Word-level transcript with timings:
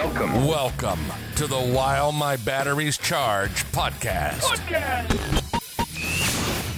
Welcome. 0.00 0.46
Welcome 0.46 1.00
to 1.36 1.46
the 1.46 1.60
While 1.60 2.10
My 2.10 2.36
Batteries 2.36 2.96
Charge 2.96 3.64
podcast. 3.70 4.40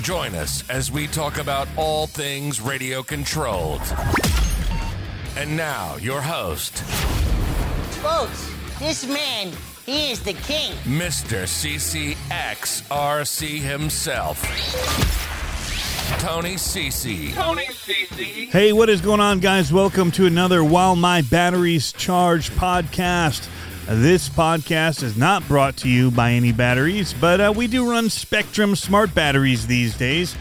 Join 0.02 0.34
us 0.34 0.68
as 0.68 0.90
we 0.90 1.06
talk 1.06 1.38
about 1.38 1.68
all 1.76 2.08
things 2.08 2.60
radio 2.60 3.00
controlled. 3.04 3.80
And 5.36 5.56
now, 5.56 5.94
your 5.98 6.20
host, 6.20 6.78
Folks, 8.02 8.50
this 8.80 9.06
man, 9.06 9.52
he 9.86 10.10
is 10.10 10.18
the 10.20 10.32
king. 10.32 10.72
Mr. 10.82 11.44
CCXRC 11.46 12.16
himself, 13.60 14.42
Tony 16.22 16.54
CC. 16.54 17.32
Hey, 18.48 18.72
what 18.72 18.88
is 18.88 19.00
going 19.00 19.18
on, 19.18 19.40
guys? 19.40 19.72
Welcome 19.72 20.12
to 20.12 20.24
another 20.24 20.62
While 20.62 20.94
My 20.94 21.22
Batteries 21.22 21.90
Charge 21.94 22.50
podcast. 22.50 23.48
This 23.88 24.28
podcast 24.28 25.02
is 25.02 25.16
not 25.16 25.44
brought 25.48 25.76
to 25.78 25.88
you 25.88 26.12
by 26.12 26.30
any 26.30 26.52
batteries, 26.52 27.12
but 27.12 27.40
uh, 27.40 27.52
we 27.56 27.66
do 27.66 27.90
run 27.90 28.04
Spektrum 28.04 28.76
smart 28.76 29.12
batteries 29.16 29.66
these 29.66 29.96
days 29.96 30.36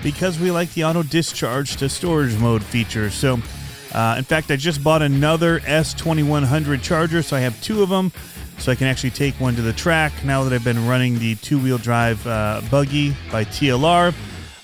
because 0.00 0.38
we 0.38 0.52
like 0.52 0.72
the 0.74 0.84
auto 0.84 1.02
discharge 1.02 1.74
to 1.78 1.88
storage 1.88 2.38
mode 2.38 2.62
feature. 2.62 3.10
So, 3.10 3.40
uh, 3.94 4.14
in 4.18 4.22
fact, 4.22 4.48
I 4.52 4.54
just 4.54 4.84
bought 4.84 5.02
another 5.02 5.58
S2100 5.58 6.82
charger, 6.82 7.22
so 7.22 7.36
I 7.36 7.40
have 7.40 7.60
two 7.60 7.82
of 7.82 7.88
them, 7.88 8.12
so 8.58 8.70
I 8.70 8.76
can 8.76 8.86
actually 8.86 9.10
take 9.10 9.34
one 9.40 9.56
to 9.56 9.62
the 9.62 9.72
track 9.72 10.24
now 10.24 10.44
that 10.44 10.52
I've 10.52 10.62
been 10.62 10.86
running 10.86 11.18
the 11.18 11.34
two 11.34 11.58
wheel 11.58 11.78
drive 11.78 12.24
uh, 12.28 12.62
buggy 12.70 13.16
by 13.32 13.44
TLR. 13.44 14.14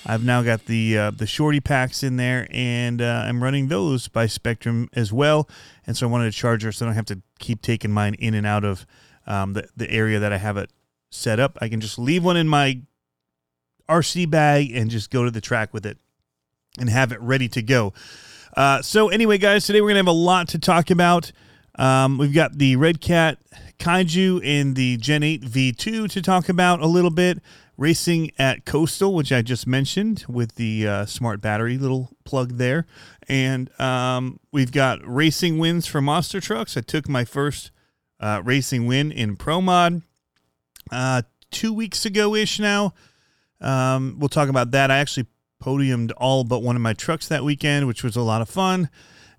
I've 0.05 0.23
now 0.23 0.41
got 0.41 0.65
the 0.65 0.97
uh, 0.97 1.11
the 1.11 1.25
shorty 1.25 1.59
packs 1.59 2.03
in 2.03 2.17
there, 2.17 2.47
and 2.51 3.01
uh, 3.01 3.23
I'm 3.25 3.41
running 3.41 3.67
those 3.69 4.07
by 4.07 4.25
Spektrum 4.25 4.89
as 4.93 5.13
well. 5.13 5.47
And 5.87 5.95
so 5.95 6.07
I 6.07 6.11
wanted 6.11 6.27
a 6.27 6.31
charger, 6.31 6.71
so 6.71 6.85
I 6.85 6.89
don't 6.89 6.95
have 6.95 7.05
to 7.05 7.21
keep 7.39 7.61
taking 7.61 7.91
mine 7.91 8.15
in 8.15 8.33
and 8.33 8.45
out 8.45 8.63
of 8.65 8.85
um, 9.25 9.53
the 9.53 9.67
the 9.77 9.89
area 9.89 10.19
that 10.19 10.33
I 10.33 10.37
have 10.37 10.57
it 10.57 10.71
set 11.09 11.39
up. 11.39 11.57
I 11.61 11.69
can 11.69 11.79
just 11.79 11.97
leave 11.97 12.23
one 12.23 12.37
in 12.37 12.47
my 12.47 12.81
RC 13.89 14.29
bag 14.29 14.75
and 14.75 14.89
just 14.89 15.09
go 15.09 15.23
to 15.23 15.31
the 15.31 15.41
track 15.41 15.73
with 15.73 15.85
it 15.85 15.97
and 16.79 16.89
have 16.89 17.11
it 17.11 17.21
ready 17.21 17.47
to 17.49 17.61
go. 17.61 17.93
Uh, 18.57 18.81
so 18.81 19.09
anyway, 19.09 19.37
guys, 19.37 19.65
today 19.65 19.81
we're 19.81 19.89
gonna 19.89 19.99
have 19.99 20.07
a 20.07 20.11
lot 20.11 20.49
to 20.49 20.59
talk 20.59 20.89
about. 20.89 21.31
Um, 21.75 22.17
we've 22.17 22.33
got 22.33 22.57
the 22.57 22.75
Red 22.75 23.01
Cat 23.01 23.39
Kaiju 23.79 24.41
and 24.45 24.75
the 24.75 24.97
Gen 24.97 25.23
8 25.23 25.41
V2 25.41 26.09
to 26.11 26.21
talk 26.21 26.49
about 26.49 26.81
a 26.81 26.85
little 26.85 27.09
bit. 27.09 27.39
Racing 27.75 28.31
at 28.37 28.65
Coastal, 28.65 29.13
which 29.13 29.31
I 29.31 29.41
just 29.41 29.65
mentioned 29.65 30.25
with 30.27 30.55
the 30.55 30.87
uh, 30.87 31.05
smart 31.05 31.41
battery 31.41 31.77
little 31.77 32.11
plug 32.23 32.57
there. 32.57 32.85
And 33.27 33.69
um, 33.79 34.39
we've 34.51 34.71
got 34.71 34.99
racing 35.03 35.57
wins 35.57 35.87
for 35.87 35.99
Monster 36.01 36.39
Trucks. 36.39 36.77
I 36.77 36.81
took 36.81 37.09
my 37.09 37.25
first 37.25 37.71
uh, 38.19 38.41
racing 38.43 38.85
win 38.85 39.11
in 39.11 39.35
Pro 39.35 39.59
Mod 39.59 40.03
uh, 40.91 41.23
two 41.51 41.73
weeks 41.73 42.05
ago 42.05 42.35
ish 42.35 42.59
now. 42.59 42.93
Um, 43.59 44.17
we'll 44.19 44.29
talk 44.29 44.49
about 44.49 44.71
that. 44.71 44.91
I 44.91 44.97
actually 44.97 45.27
podiumed 45.61 46.11
all 46.17 46.43
but 46.43 46.61
one 46.61 46.75
of 46.75 46.81
my 46.81 46.93
trucks 46.93 47.27
that 47.29 47.43
weekend, 47.43 47.87
which 47.87 48.03
was 48.03 48.15
a 48.15 48.21
lot 48.21 48.41
of 48.41 48.49
fun. 48.49 48.89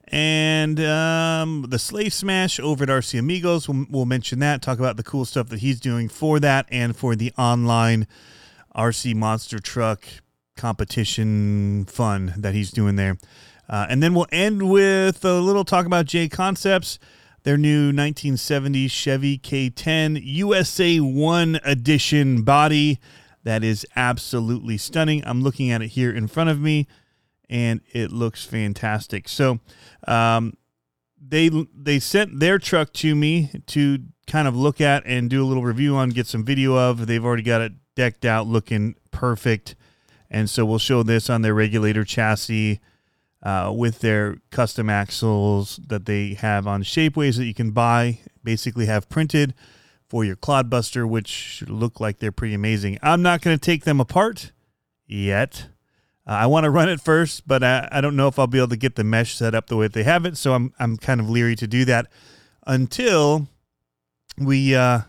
And 0.08 0.78
um, 0.80 1.66
the 1.68 1.78
Sleigh 1.78 2.10
Smash 2.10 2.60
over 2.60 2.84
at 2.84 2.90
RC 2.90 3.18
Amigos, 3.18 3.68
we'll, 3.68 3.86
we'll 3.88 4.06
mention 4.06 4.38
that, 4.40 4.62
talk 4.62 4.78
about 4.78 4.96
the 4.96 5.02
cool 5.02 5.24
stuff 5.24 5.48
that 5.48 5.60
he's 5.60 5.80
doing 5.80 6.08
for 6.08 6.38
that 6.40 6.66
and 6.70 6.96
for 6.96 7.16
the 7.16 7.32
online 7.38 8.06
RC 8.76 9.14
Monster 9.14 9.58
Truck 9.58 10.04
competition 10.56 11.84
fun 11.86 12.34
that 12.36 12.54
he's 12.54 12.70
doing 12.70 12.96
there. 12.96 13.18
Uh, 13.68 13.86
and 13.88 14.02
then 14.02 14.14
we'll 14.14 14.26
end 14.30 14.70
with 14.70 15.24
a 15.24 15.40
little 15.40 15.64
talk 15.64 15.86
about 15.86 16.06
J 16.06 16.28
Concepts, 16.28 16.98
their 17.44 17.56
new 17.56 17.86
1970 17.86 18.88
Chevy 18.88 19.38
K10 19.38 20.20
USA 20.22 21.00
1 21.00 21.60
Edition 21.64 22.42
body. 22.42 23.00
That 23.42 23.62
is 23.64 23.86
absolutely 23.96 24.78
stunning. 24.78 25.22
I'm 25.26 25.42
looking 25.42 25.70
at 25.70 25.82
it 25.82 25.88
here 25.88 26.10
in 26.10 26.28
front 26.28 26.50
of 26.50 26.60
me, 26.60 26.86
and 27.48 27.80
it 27.92 28.12
looks 28.12 28.44
fantastic. 28.44 29.28
So, 29.28 29.60
um, 30.06 30.54
they 31.26 31.48
they 31.74 31.98
sent 31.98 32.40
their 32.40 32.58
truck 32.58 32.92
to 32.94 33.14
me 33.14 33.50
to 33.66 33.98
kind 34.26 34.48
of 34.48 34.56
look 34.56 34.80
at 34.80 35.04
and 35.06 35.30
do 35.30 35.42
a 35.42 35.46
little 35.46 35.62
review 35.62 35.96
on, 35.96 36.10
get 36.10 36.26
some 36.26 36.44
video 36.44 36.76
of. 36.76 37.06
They've 37.06 37.24
already 37.24 37.42
got 37.42 37.60
it 37.60 37.72
decked 37.94 38.24
out, 38.24 38.46
looking 38.46 38.94
perfect, 39.10 39.74
and 40.30 40.50
so 40.50 40.64
we'll 40.64 40.78
show 40.78 41.02
this 41.02 41.30
on 41.30 41.42
their 41.42 41.54
regulator 41.54 42.04
chassis. 42.04 42.80
Uh, 43.42 43.70
with 43.70 43.98
their 43.98 44.38
custom 44.50 44.88
axles 44.88 45.78
that 45.86 46.06
they 46.06 46.32
have 46.32 46.66
on 46.66 46.82
shapeways 46.82 47.36
that 47.36 47.44
you 47.44 47.52
can 47.52 47.72
buy, 47.72 48.18
basically 48.42 48.86
have 48.86 49.06
printed 49.10 49.52
for 50.08 50.24
your 50.24 50.34
Clodbuster, 50.34 51.06
which 51.06 51.62
look 51.68 52.00
like 52.00 52.20
they're 52.20 52.32
pretty 52.32 52.54
amazing. 52.54 52.98
I'm 53.02 53.20
not 53.20 53.42
going 53.42 53.54
to 53.54 53.60
take 53.60 53.84
them 53.84 54.00
apart 54.00 54.52
yet. 55.06 55.66
Uh, 56.26 56.32
I 56.32 56.46
want 56.46 56.64
to 56.64 56.70
run 56.70 56.88
it 56.88 57.00
first, 57.00 57.46
but 57.46 57.62
I, 57.62 57.88
I 57.92 58.00
don't 58.00 58.16
know 58.16 58.28
if 58.28 58.38
I'll 58.38 58.46
be 58.46 58.58
able 58.58 58.68
to 58.68 58.76
get 58.76 58.96
the 58.96 59.04
mesh 59.04 59.34
set 59.36 59.54
up 59.54 59.66
the 59.66 59.76
way 59.76 59.88
they 59.88 60.04
have 60.04 60.24
it, 60.24 60.36
so 60.36 60.54
I'm 60.54 60.72
I'm 60.78 60.96
kind 60.96 61.20
of 61.20 61.28
leery 61.28 61.56
to 61.56 61.66
do 61.66 61.84
that 61.84 62.06
until 62.66 63.48
we 64.38 64.74
uh, 64.74 65.00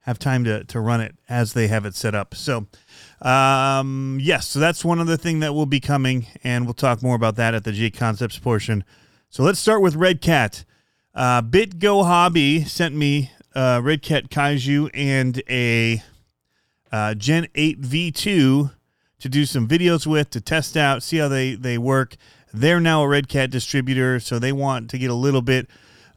have 0.00 0.18
time 0.18 0.44
to 0.44 0.64
to 0.64 0.80
run 0.80 1.00
it 1.00 1.16
as 1.28 1.52
they 1.52 1.68
have 1.68 1.84
it 1.84 1.94
set 1.94 2.14
up. 2.14 2.34
So, 2.34 2.66
um, 3.20 4.18
yes, 4.20 4.48
so 4.48 4.58
that's 4.58 4.84
one 4.84 5.00
other 5.00 5.18
thing 5.18 5.40
that 5.40 5.52
will 5.52 5.66
be 5.66 5.80
coming, 5.80 6.26
and 6.42 6.64
we'll 6.64 6.74
talk 6.74 7.02
more 7.02 7.16
about 7.16 7.36
that 7.36 7.54
at 7.54 7.64
the 7.64 7.72
J 7.72 7.90
Concepts 7.90 8.38
portion. 8.38 8.84
So 9.28 9.42
let's 9.42 9.58
start 9.58 9.82
with 9.82 9.96
Red 9.96 10.22
Cat. 10.22 10.64
Uh, 11.14 11.42
BitGo 11.42 12.04
Hobby 12.04 12.64
sent 12.64 12.94
me 12.94 13.32
uh, 13.54 13.80
Red 13.82 14.02
Cat 14.02 14.30
Kaiju 14.30 14.90
and 14.94 15.42
a 15.48 16.02
uh, 16.92 17.14
Gen 17.14 17.48
8 17.54 17.80
V2 17.80 18.70
to 19.26 19.30
do 19.30 19.44
some 19.44 19.66
videos 19.66 20.06
with, 20.06 20.30
to 20.30 20.40
test 20.40 20.76
out, 20.76 21.02
see 21.02 21.18
how 21.18 21.28
they, 21.28 21.54
they 21.54 21.78
work. 21.78 22.16
They're 22.54 22.80
now 22.80 23.02
a 23.02 23.08
Red 23.08 23.28
Cat 23.28 23.50
distributor, 23.50 24.20
so 24.20 24.38
they 24.38 24.52
want 24.52 24.88
to 24.90 24.98
get 24.98 25.10
a 25.10 25.14
little 25.14 25.42
bit 25.42 25.68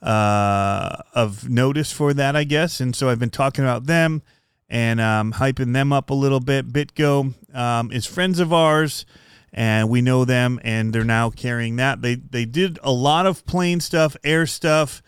uh, 0.02 0.98
of 1.14 1.50
notice 1.50 1.92
for 1.92 2.14
that, 2.14 2.36
I 2.36 2.44
guess. 2.44 2.80
And 2.80 2.96
so 2.96 3.10
I've 3.10 3.20
been 3.20 3.30
talking 3.30 3.64
about 3.64 3.88
them 3.88 4.22
and 4.70 5.02
um, 5.02 5.34
hyping 5.34 5.74
them 5.74 5.92
up 5.92 6.12
a 6.12 6.14
little 6.14 6.40
bit. 6.40 6.72
BitGo 6.72 7.34
um, 7.56 7.92
is 7.92 8.06
friends 8.06 8.40
of 8.40 8.54
ours, 8.54 9.06
and 9.52 9.90
we 9.90 10.02
know 10.02 10.24
them, 10.24 10.60
and 10.64 10.94
they're 10.94 11.04
now 11.04 11.32
carrying 11.32 11.78
that. 11.78 12.02
They 12.02 12.16
they 12.16 12.46
did 12.46 12.78
a 12.84 12.92
lot 12.92 13.26
of 13.26 13.46
plane 13.46 13.80
stuff, 13.80 14.16
air 14.24 14.46
stuff. 14.46 15.02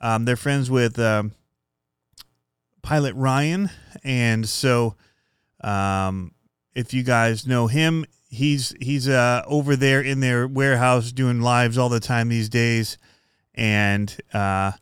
Um, 0.00 0.26
they're 0.26 0.36
friends 0.36 0.70
with 0.70 0.98
um, 0.98 1.32
Pilot 2.82 3.14
Ryan, 3.14 3.70
and 4.04 4.46
so 4.46 4.96
um, 5.62 6.32
if 6.76 6.92
you 6.92 7.02
guys 7.02 7.46
know 7.46 7.66
him, 7.66 8.04
he's 8.28 8.74
he's 8.80 9.08
uh, 9.08 9.42
over 9.46 9.74
there 9.74 10.02
in 10.02 10.20
their 10.20 10.46
warehouse 10.46 11.10
doing 11.10 11.40
lives 11.40 11.78
all 11.78 11.88
the 11.88 12.00
time 12.00 12.28
these 12.28 12.50
days, 12.50 12.98
and 13.54 14.14
uh, 14.34 14.72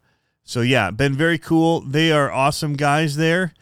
so 0.43 0.61
yeah, 0.61 0.91
been 0.91 1.15
very 1.15 1.39
cool. 1.39 1.81
They 1.83 2.11
are 2.11 2.33
awesome 2.33 2.75
guys 2.75 3.15
there, 3.15 3.55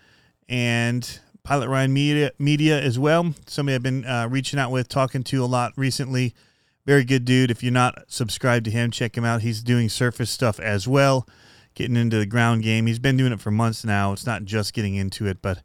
and 0.49 1.21
Pilot 1.45 1.69
Ryan 1.69 1.93
Media 1.93 2.33
Media 2.39 2.81
as 2.81 2.99
well. 2.99 3.35
Somebody 3.47 3.75
I've 3.75 3.83
been 3.83 4.07
uh, 4.07 4.29
reaching 4.31 4.59
out 4.59 4.71
with, 4.71 4.89
talking 4.89 5.23
to 5.25 5.45
a 5.45 5.47
lot 5.47 5.75
recently. 5.77 6.35
Very 6.87 7.05
good 7.05 7.27
dude. 7.27 7.51
If 7.51 7.63
you're 7.63 7.71
not 7.71 8.05
subscribed 8.09 8.65
to 8.65 8.71
him, 8.71 8.91
check 8.91 9.17
him 9.17 9.27
out. 9.27 9.43
He's 9.43 9.63
doing 9.63 9.91
surface 9.91 10.31
stuff 10.31 10.59
as 10.59 10.89
well, 10.89 11.29
getting 11.75 11.97
into 11.97 12.19
the 12.19 12.27
ground 12.27 12.63
game. 12.63 12.87
He's 12.87 12.99
been 12.99 13.19
doing 13.19 13.33
it 13.33 13.41
for 13.41 13.51
months 13.51 13.85
now. 13.85 14.13
It's 14.15 14.27
not 14.27 14.45
just 14.45 14.73
getting 14.73 14.95
into 14.95 15.27
it, 15.27 15.43
but 15.43 15.63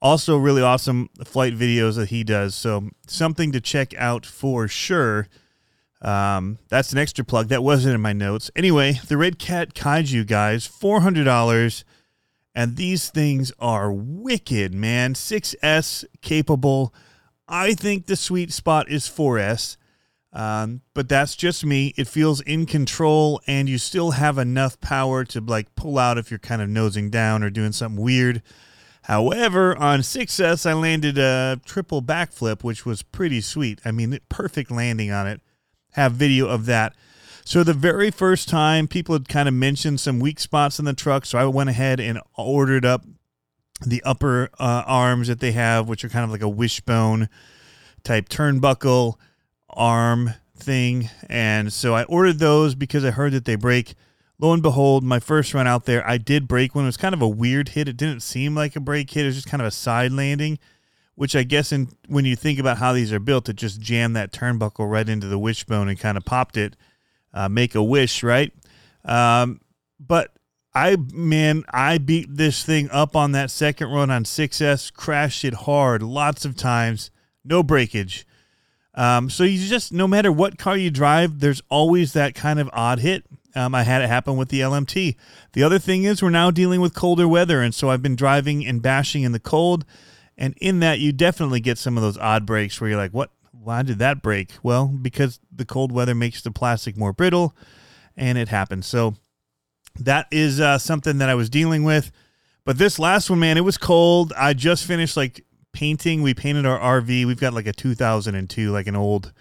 also 0.00 0.36
really 0.36 0.62
awesome 0.62 1.08
flight 1.24 1.54
videos 1.54 1.96
that 1.96 2.10
he 2.10 2.24
does. 2.24 2.54
So 2.54 2.90
something 3.06 3.52
to 3.52 3.60
check 3.60 3.94
out 3.94 4.26
for 4.26 4.68
sure. 4.68 5.28
Um, 6.02 6.58
that's 6.68 6.92
an 6.92 6.98
extra 6.98 7.24
plug 7.24 7.48
that 7.48 7.62
wasn't 7.62 7.94
in 7.94 8.00
my 8.00 8.12
notes. 8.12 8.50
Anyway, 8.54 9.00
the 9.08 9.16
Red 9.16 9.38
Cat 9.38 9.74
Kaiju 9.74 10.26
guys, 10.26 10.66
four 10.66 11.00
hundred 11.00 11.24
dollars, 11.24 11.84
and 12.54 12.76
these 12.76 13.10
things 13.10 13.52
are 13.58 13.92
wicked, 13.92 14.72
man. 14.74 15.12
6S 15.12 16.06
capable. 16.22 16.94
I 17.46 17.74
think 17.74 18.06
the 18.06 18.16
sweet 18.16 18.50
spot 18.50 18.90
is 18.90 19.04
4S. 19.04 19.76
Um, 20.32 20.80
but 20.94 21.08
that's 21.08 21.36
just 21.36 21.66
me. 21.66 21.92
It 21.96 22.08
feels 22.08 22.40
in 22.40 22.64
control, 22.64 23.40
and 23.46 23.68
you 23.68 23.76
still 23.76 24.12
have 24.12 24.38
enough 24.38 24.80
power 24.80 25.24
to 25.26 25.40
like 25.40 25.74
pull 25.76 25.98
out 25.98 26.18
if 26.18 26.30
you're 26.30 26.38
kind 26.38 26.62
of 26.62 26.68
nosing 26.68 27.10
down 27.10 27.42
or 27.42 27.50
doing 27.50 27.72
something 27.72 28.02
weird. 28.02 28.42
However, 29.06 29.76
on 29.76 30.00
6S, 30.00 30.68
I 30.68 30.72
landed 30.72 31.16
a 31.16 31.60
triple 31.64 32.02
backflip, 32.02 32.64
which 32.64 32.84
was 32.84 33.02
pretty 33.02 33.40
sweet. 33.40 33.80
I 33.84 33.92
mean, 33.92 34.18
perfect 34.28 34.68
landing 34.68 35.12
on 35.12 35.28
it. 35.28 35.40
Have 35.92 36.14
video 36.14 36.48
of 36.48 36.66
that. 36.66 36.92
So 37.44 37.62
the 37.62 37.72
very 37.72 38.10
first 38.10 38.48
time, 38.48 38.88
people 38.88 39.14
had 39.14 39.28
kind 39.28 39.46
of 39.46 39.54
mentioned 39.54 40.00
some 40.00 40.18
weak 40.18 40.40
spots 40.40 40.80
in 40.80 40.86
the 40.86 40.92
truck, 40.92 41.24
so 41.24 41.38
I 41.38 41.46
went 41.46 41.70
ahead 41.70 42.00
and 42.00 42.20
ordered 42.36 42.84
up 42.84 43.04
the 43.80 44.02
upper 44.02 44.50
uh, 44.58 44.82
arms 44.84 45.28
that 45.28 45.38
they 45.38 45.52
have, 45.52 45.88
which 45.88 46.04
are 46.04 46.08
kind 46.08 46.24
of 46.24 46.32
like 46.32 46.42
a 46.42 46.48
wishbone 46.48 47.28
type 48.02 48.28
turnbuckle 48.28 49.14
arm 49.70 50.34
thing. 50.56 51.10
And 51.28 51.72
so 51.72 51.94
I 51.94 52.02
ordered 52.04 52.40
those 52.40 52.74
because 52.74 53.04
I 53.04 53.12
heard 53.12 53.34
that 53.34 53.44
they 53.44 53.54
break 53.54 53.94
lo 54.38 54.52
and 54.52 54.62
behold, 54.62 55.02
my 55.02 55.18
first 55.18 55.54
run 55.54 55.66
out 55.66 55.84
there, 55.84 56.06
I 56.06 56.18
did 56.18 56.48
break 56.48 56.74
one. 56.74 56.84
It 56.84 56.88
was 56.88 56.96
kind 56.96 57.14
of 57.14 57.22
a 57.22 57.28
weird 57.28 57.70
hit. 57.70 57.88
It 57.88 57.96
didn't 57.96 58.20
seem 58.20 58.54
like 58.54 58.76
a 58.76 58.80
break 58.80 59.10
hit. 59.10 59.24
It 59.24 59.28
was 59.28 59.36
just 59.36 59.48
kind 59.48 59.60
of 59.60 59.66
a 59.66 59.72
side 59.72 60.12
landing, 60.12 60.58
which 61.14 61.34
I 61.34 61.42
guess 61.42 61.72
in, 61.72 61.88
when 62.08 62.24
you 62.24 62.36
think 62.36 62.58
about 62.58 62.78
how 62.78 62.92
these 62.92 63.12
are 63.12 63.20
built, 63.20 63.48
it 63.48 63.56
just 63.56 63.80
jammed 63.80 64.16
that 64.16 64.32
turnbuckle 64.32 64.90
right 64.90 65.08
into 65.08 65.26
the 65.26 65.38
wishbone 65.38 65.88
and 65.88 65.98
kind 65.98 66.16
of 66.16 66.24
popped 66.24 66.56
it. 66.56 66.76
Uh, 67.32 67.48
make 67.48 67.74
a 67.74 67.82
wish, 67.82 68.22
right? 68.22 68.52
Um, 69.04 69.60
but 70.00 70.36
I 70.74 70.96
man, 71.12 71.64
I 71.70 71.96
beat 71.96 72.28
this 72.36 72.62
thing 72.62 72.90
up 72.90 73.16
on 73.16 73.32
that 73.32 73.50
second 73.50 73.90
run 73.90 74.10
on 74.10 74.24
6S, 74.24 74.92
crashed 74.92 75.42
it 75.44 75.54
hard 75.54 76.02
lots 76.02 76.44
of 76.44 76.54
times, 76.54 77.10
no 77.44 77.62
breakage. 77.62 78.26
Um, 78.94 79.30
so 79.30 79.44
you 79.44 79.66
just 79.66 79.92
no 79.92 80.06
matter 80.06 80.30
what 80.30 80.58
car 80.58 80.76
you 80.76 80.90
drive, 80.90 81.40
there's 81.40 81.62
always 81.70 82.12
that 82.12 82.34
kind 82.34 82.58
of 82.58 82.68
odd 82.72 82.98
hit. 82.98 83.24
Um, 83.56 83.74
I 83.74 83.84
had 83.84 84.02
it 84.02 84.08
happen 84.08 84.36
with 84.36 84.50
the 84.50 84.60
LMT. 84.60 85.16
The 85.54 85.62
other 85.62 85.78
thing 85.78 86.04
is 86.04 86.22
we're 86.22 86.30
now 86.30 86.50
dealing 86.50 86.80
with 86.80 86.94
colder 86.94 87.26
weather, 87.26 87.62
and 87.62 87.74
so 87.74 87.88
I've 87.88 88.02
been 88.02 88.16
driving 88.16 88.66
and 88.66 88.82
bashing 88.82 89.22
in 89.22 89.32
the 89.32 89.40
cold, 89.40 89.84
and 90.36 90.54
in 90.60 90.80
that 90.80 91.00
you 91.00 91.10
definitely 91.12 91.60
get 91.60 91.78
some 91.78 91.96
of 91.96 92.02
those 92.02 92.18
odd 92.18 92.44
breaks 92.44 92.80
where 92.80 92.90
you're 92.90 92.98
like, 92.98 93.12
"What? 93.12 93.30
Why 93.52 93.82
did 93.82 93.98
that 93.98 94.22
break?" 94.22 94.52
Well, 94.62 94.88
because 94.88 95.40
the 95.50 95.64
cold 95.64 95.90
weather 95.90 96.14
makes 96.14 96.42
the 96.42 96.50
plastic 96.50 96.96
more 96.96 97.14
brittle, 97.14 97.56
and 98.14 98.36
it 98.36 98.48
happens. 98.48 98.86
So 98.86 99.14
that 99.98 100.26
is 100.30 100.60
uh, 100.60 100.78
something 100.78 101.18
that 101.18 101.30
I 101.30 101.34
was 101.34 101.48
dealing 101.48 101.82
with. 101.82 102.12
But 102.66 102.78
this 102.78 102.98
last 102.98 103.30
one, 103.30 103.38
man, 103.38 103.56
it 103.56 103.64
was 103.64 103.78
cold. 103.78 104.32
I 104.36 104.52
just 104.52 104.84
finished 104.84 105.16
like 105.16 105.44
painting. 105.72 106.22
We 106.22 106.34
painted 106.34 106.66
our 106.66 107.00
RV. 107.00 107.26
We've 107.26 107.40
got 107.40 107.54
like 107.54 107.66
a 107.66 107.72
2002, 107.72 108.70
like 108.70 108.86
an 108.86 108.96
old 108.96 109.32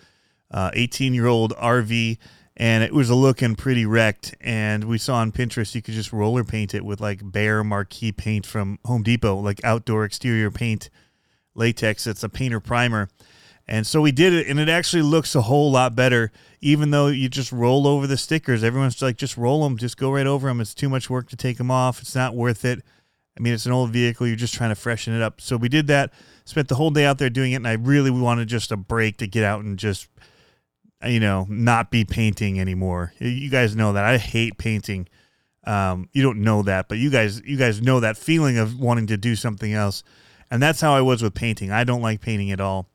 18 0.54 1.12
uh, 1.12 1.16
year 1.16 1.26
old 1.26 1.54
RV, 1.56 2.18
and 2.58 2.84
it 2.84 2.94
was 2.94 3.12
looking 3.12 3.56
pretty 3.56 3.86
wrecked. 3.86 4.36
And 4.42 4.86
we 4.86 4.98
saw 4.98 5.16
on 5.16 5.32
Pinterest 5.32 5.76
you 5.76 5.82
could 5.82 5.94
just 5.94 6.14
roller 6.14 6.44
paint 6.44 6.74
it 6.74 6.86
with 6.86 7.02
like 7.02 7.20
Behr 7.20 7.66
marquee 7.66 8.12
paint 8.12 8.46
from 8.46 8.80
Home 8.86 9.04
Depot, 9.04 9.36
like 9.36 9.64
outdoor 9.64 10.06
exterior 10.06 10.52
paint 10.52 10.90
latex. 11.54 12.08
It's 12.08 12.24
a 12.24 12.30
painter 12.30 12.60
primer. 12.60 13.10
And 13.68 13.88
so 13.88 14.00
we 14.00 14.12
did 14.12 14.32
it, 14.32 14.48
and 14.48 14.60
it 14.60 14.70
actually 14.70 15.02
looks 15.02 15.34
a 15.34 15.42
whole 15.42 15.72
lot 15.72 15.96
better, 15.96 16.32
even 16.62 16.92
though 16.92 17.08
you 17.08 17.28
just 17.28 17.52
roll 17.52 17.88
over 17.88 18.06
the 18.06 18.16
stickers. 18.16 18.64
Everyone's 18.64 19.02
like, 19.02 19.18
just 19.18 19.38
roll 19.38 19.64
them, 19.64 19.76
just 19.76 19.98
go 19.98 20.12
right 20.12 20.28
over 20.28 20.48
them. 20.48 20.62
It's 20.62 20.76
too 20.76 20.88
much 20.88 21.10
work 21.10 21.30
to 21.30 21.36
take 21.36 21.58
them 21.58 21.72
off. 21.72 22.00
It's 22.00 22.14
not 22.14 22.36
worth 22.36 22.64
it. 22.64 22.84
I 23.36 23.42
mean, 23.42 23.54
it's 23.54 23.66
an 23.66 23.72
old 23.72 23.90
vehicle. 23.90 24.28
You're 24.28 24.36
just 24.36 24.54
trying 24.54 24.70
to 24.70 24.76
freshen 24.76 25.16
it 25.16 25.22
up. 25.24 25.42
So 25.42 25.58
we 25.58 25.68
did 25.68 25.88
that, 25.88 26.14
spent 26.46 26.68
the 26.68 26.76
whole 26.76 26.92
day 26.92 27.06
out 27.06 27.18
there 27.18 27.32
doing 27.32 27.54
it, 27.54 27.56
and 27.56 27.68
I 27.68 27.74
really 27.74 28.12
wanted 28.12 28.48
just 28.48 28.72
a 28.72 28.78
break 28.78 29.18
to 29.18 29.26
get 29.26 29.44
out 29.44 29.64
and 29.64 29.80
just, 29.80 30.10
you 31.06 31.20
know, 31.20 31.46
not 31.50 31.92
be 31.92 32.06
painting 32.06 32.60
anymore. 32.60 33.14
You 33.20 33.50
guys 33.50 33.76
know 33.76 33.94
that. 33.94 34.06
I 34.06 34.18
hate 34.18 34.58
painting. 34.58 35.08
Um, 35.66 36.10
you 36.14 36.22
don't 36.22 36.42
know 36.42 36.62
that, 36.64 36.88
but 36.88 36.98
you 36.98 37.10
guys, 37.10 37.42
you 37.44 37.58
guys 37.58 37.82
know 37.82 38.00
that 38.00 38.18
feeling 38.18 38.58
of 38.58 38.80
wanting 38.80 39.08
to 39.08 39.18
do 39.18 39.36
something 39.36 39.74
else. 39.74 40.04
And 40.52 40.62
that's 40.62 40.82
how 40.82 40.94
I 40.94 41.02
was 41.02 41.24
with 41.24 41.34
painting. 41.34 41.72
I 41.72 41.84
don't 41.84 42.02
like 42.02 42.22
painting 42.22 42.52
at 42.52 42.62
all. 42.62 42.88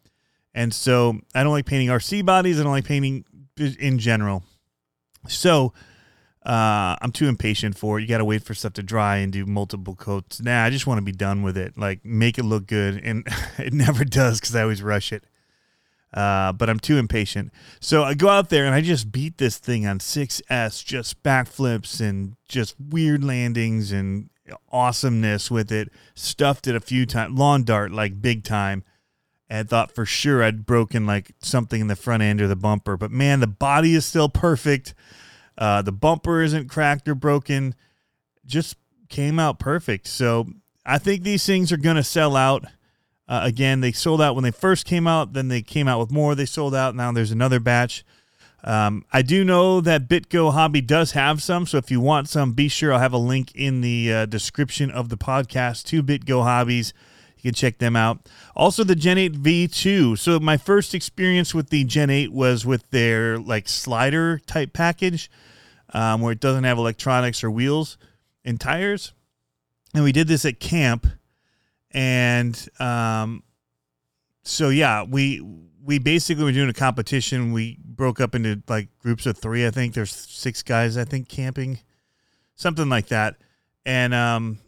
And 0.55 0.73
so 0.75 1.19
I 1.35 1.43
don't 1.43 1.53
like 1.53 1.67
painting 1.67 1.89
RC 1.89 2.25
bodies. 2.25 2.61
I 2.61 2.63
don't 2.63 2.73
like 2.73 2.85
painting 2.85 3.25
in 3.57 3.99
general. 3.99 4.43
So 5.29 5.73
uh, 6.45 6.97
I'm 7.01 7.13
too 7.13 7.29
impatient 7.29 7.77
for 7.77 7.99
it. 7.99 8.03
You 8.03 8.09
got 8.09 8.19
to 8.19 8.25
wait 8.25 8.43
for 8.43 8.55
stuff 8.55 8.73
to 8.75 8.83
dry 8.83 9.19
and 9.19 9.33
do 9.33 9.45
multiple 9.45 9.95
coats. 9.95 10.41
Nah, 10.41 10.65
I 10.65 10.71
just 10.71 10.87
want 10.87 10.99
to 10.99 11.03
be 11.03 11.13
done 11.13 11.43
with 11.43 11.57
it. 11.57 11.77
Like 11.77 12.05
make 12.05 12.39
it 12.39 12.45
look 12.45 12.67
good, 12.67 13.01
and 13.05 13.27
it 13.59 13.73
never 13.73 14.05
does 14.05 14.41
because 14.41 14.55
I 14.55 14.63
always 14.63 14.83
rush 14.83 15.13
it. 15.13 15.25
Uh, 16.13 16.53
but 16.53 16.69
I'm 16.69 16.81
too 16.81 16.99
impatient. 16.99 17.53
So 17.79 18.03
I 18.03 18.15
go 18.15 18.29
out 18.29 18.49
there 18.49 18.67
and 18.67 18.75
I 18.75 18.81
just 18.81 19.13
beat 19.13 19.39
this 19.39 19.59
thing 19.59 19.87
on 19.87 20.01
6S, 20.01 20.85
just 20.85 21.23
backflips 21.23 22.01
and 22.01 22.35
just 22.49 22.75
weird 22.81 23.23
landings 23.23 23.93
and 23.93 24.29
awesomeness 24.73 25.51
with 25.51 25.71
it. 25.71 25.89
Stuffed 26.15 26.67
it 26.67 26.75
a 26.75 26.81
few 26.81 27.07
times, 27.07 27.39
lawn 27.39 27.63
dart 27.63 27.93
like 27.93 28.21
big 28.21 28.43
time 28.43 28.83
and 29.51 29.69
thought 29.69 29.93
for 29.93 30.07
sure 30.07 30.43
I'd 30.43 30.65
broken 30.65 31.07
like 31.07 31.33
something 31.41 31.81
in 31.81 31.89
the 31.89 31.97
front 31.97 32.23
end 32.23 32.41
or 32.41 32.47
the 32.47 32.57
bumper. 32.57 32.97
But 32.97 33.11
man, 33.11 33.41
the 33.41 33.49
body 33.49 33.95
is 33.95 34.07
still 34.07 34.29
perfect. 34.29 34.95
Uh, 35.59 35.83
the 35.83 35.93
bumper 35.93 36.41
isn't 36.41 36.69
cracked 36.69 37.09
or 37.09 37.17
broken. 37.17 37.75
Just 38.47 38.77
came 39.09 39.41
out 39.41 39.59
perfect. 39.59 40.07
So 40.07 40.47
I 40.87 40.99
think 40.99 41.25
these 41.25 41.45
things 41.45 41.73
are 41.73 41.77
going 41.77 41.97
to 41.97 42.05
sell 42.05 42.37
out. 42.37 42.65
Uh, 43.31 43.43
again, 43.45 43.81
they 43.81 43.93
sold 43.93 44.21
out 44.21 44.35
when 44.35 44.43
they 44.43 44.51
first 44.51 44.85
came 44.85 45.07
out. 45.07 45.35
Then 45.35 45.47
they 45.47 45.63
came 45.63 45.87
out 45.87 46.01
with 46.01 46.11
more. 46.11 46.35
They 46.35 46.45
sold 46.45 46.75
out. 46.75 46.97
Now 46.97 47.13
there's 47.13 47.31
another 47.31 47.61
batch. 47.61 48.05
Um, 48.65 49.05
I 49.13 49.23
do 49.23 49.45
know 49.45 49.81
that 49.81 50.09
BitGo 50.09 50.53
Hobby 50.53 50.81
does 50.81 51.13
have 51.13 51.41
some. 51.41 51.65
So 51.65 51.79
if 51.79 51.93
you 51.93 52.01
want 52.01 52.29
some, 52.29 52.53
be 52.53 52.69
sure 52.69 52.93
I'll 52.93 52.99
have 52.99 53.13
a 53.13 53.19
link 53.19 53.55
in 53.55 53.83
the 53.83 54.13
uh, 54.13 54.27
description 54.27 54.91
of 54.91 55.11
the 55.11 55.17
podcast 55.17 55.85
to 55.87 56.03
BitGo 56.03 56.43
Hobbies. 56.43 56.93
You 57.37 57.53
can 57.53 57.55
check 57.55 57.79
them 57.79 57.95
out. 57.95 58.29
Also, 58.55 58.83
the 58.85 58.97
Gen 58.97 59.17
8 59.17 59.35
V2. 59.35 60.19
So, 60.19 60.39
my 60.39 60.59
first 60.59 60.95
experience 60.95 61.55
with 61.55 61.71
the 61.71 61.85
Gen 61.85 62.11
8 62.11 62.33
was 62.33 62.67
with 62.67 62.91
their 62.91 63.39
like 63.39 63.67
slider 63.67 64.39
type 64.41 64.75
package 64.75 65.31
um, 65.95 66.21
where 66.21 66.33
it 66.33 66.41
doesn't 66.41 66.65
have 66.65 66.77
electronics 66.77 67.43
or 67.43 67.51
wheels 67.51 67.97
and 68.45 68.61
tires. 68.61 69.13
And 69.95 70.05
we 70.05 70.13
did 70.13 70.29
this 70.29 70.45
at 70.45 70.61
camp. 70.61 71.07
And 71.93 72.69
um, 72.79 73.43
so, 74.43 74.69
yeah, 74.69 75.03
we 75.03 75.43
we 75.83 75.99
basically 75.99 76.45
were 76.45 76.53
doing 76.53 76.69
a 76.69 76.75
competition. 76.75 77.53
We 77.53 77.79
broke 77.85 78.21
up 78.21 78.35
into 78.35 78.63
like 78.69 78.89
groups 78.99 79.27
of 79.27 79.39
three. 79.39 79.67
I 79.67 79.71
think 79.71 79.95
there's 79.95 80.11
six 80.11 80.63
guys, 80.63 80.97
I 80.97 81.05
think, 81.05 81.29
camping, 81.29 81.81
something 82.55 82.89
like 82.89 83.09
that. 83.09 83.37
And 83.85 84.15
um, 84.15 84.59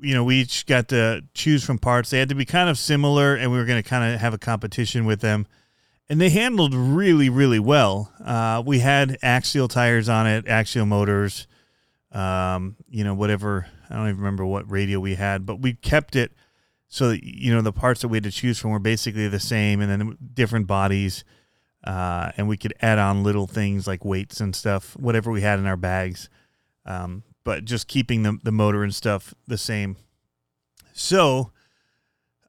you 0.00 0.14
know, 0.14 0.24
we 0.24 0.40
each 0.40 0.66
got 0.66 0.88
to 0.88 1.22
choose 1.32 1.64
from 1.64 1.78
parts. 1.78 2.10
They 2.10 2.18
had 2.18 2.28
to 2.30 2.34
be 2.34 2.44
kind 2.44 2.68
of 2.68 2.76
similar, 2.76 3.34
and 3.36 3.50
we 3.52 3.58
were 3.58 3.64
going 3.64 3.82
to 3.82 3.88
kind 3.88 4.12
of 4.12 4.20
have 4.20 4.34
a 4.34 4.38
competition 4.38 5.04
with 5.04 5.20
them. 5.20 5.46
And 6.08 6.20
they 6.20 6.30
handled 6.30 6.74
really, 6.74 7.30
really 7.30 7.60
well. 7.60 8.12
Uh, 8.22 8.62
we 8.66 8.80
had 8.80 9.16
axial 9.22 9.68
tires 9.68 10.08
on 10.08 10.26
it, 10.26 10.46
axial 10.48 10.84
motors, 10.84 11.46
um, 12.10 12.76
you 12.90 13.04
know, 13.04 13.14
whatever. 13.14 13.66
I 13.88 13.94
don't 13.94 14.08
even 14.08 14.18
remember 14.18 14.44
what 14.44 14.70
radio 14.70 14.98
we 14.98 15.14
had, 15.14 15.46
but 15.46 15.60
we 15.60 15.74
kept 15.74 16.16
it 16.16 16.32
so 16.92 17.16
you 17.22 17.54
know, 17.54 17.62
the 17.62 17.72
parts 17.72 18.02
that 18.02 18.08
we 18.08 18.18
had 18.18 18.24
to 18.24 18.30
choose 18.30 18.58
from 18.58 18.70
were 18.70 18.78
basically 18.78 19.26
the 19.26 19.40
same 19.40 19.80
and 19.80 19.90
then 19.90 20.18
different 20.34 20.66
bodies. 20.66 21.24
Uh, 21.82 22.32
and 22.36 22.46
we 22.46 22.58
could 22.58 22.74
add 22.82 22.98
on 22.98 23.24
little 23.24 23.46
things 23.46 23.86
like 23.86 24.04
weights 24.04 24.40
and 24.40 24.54
stuff, 24.54 24.94
whatever 24.98 25.30
we 25.30 25.40
had 25.40 25.58
in 25.58 25.64
our 25.64 25.78
bags. 25.78 26.28
Um, 26.84 27.22
but 27.44 27.64
just 27.64 27.88
keeping 27.88 28.24
the, 28.24 28.38
the 28.42 28.52
motor 28.52 28.82
and 28.82 28.94
stuff 28.94 29.32
the 29.48 29.56
same. 29.56 29.96
So, 30.92 31.52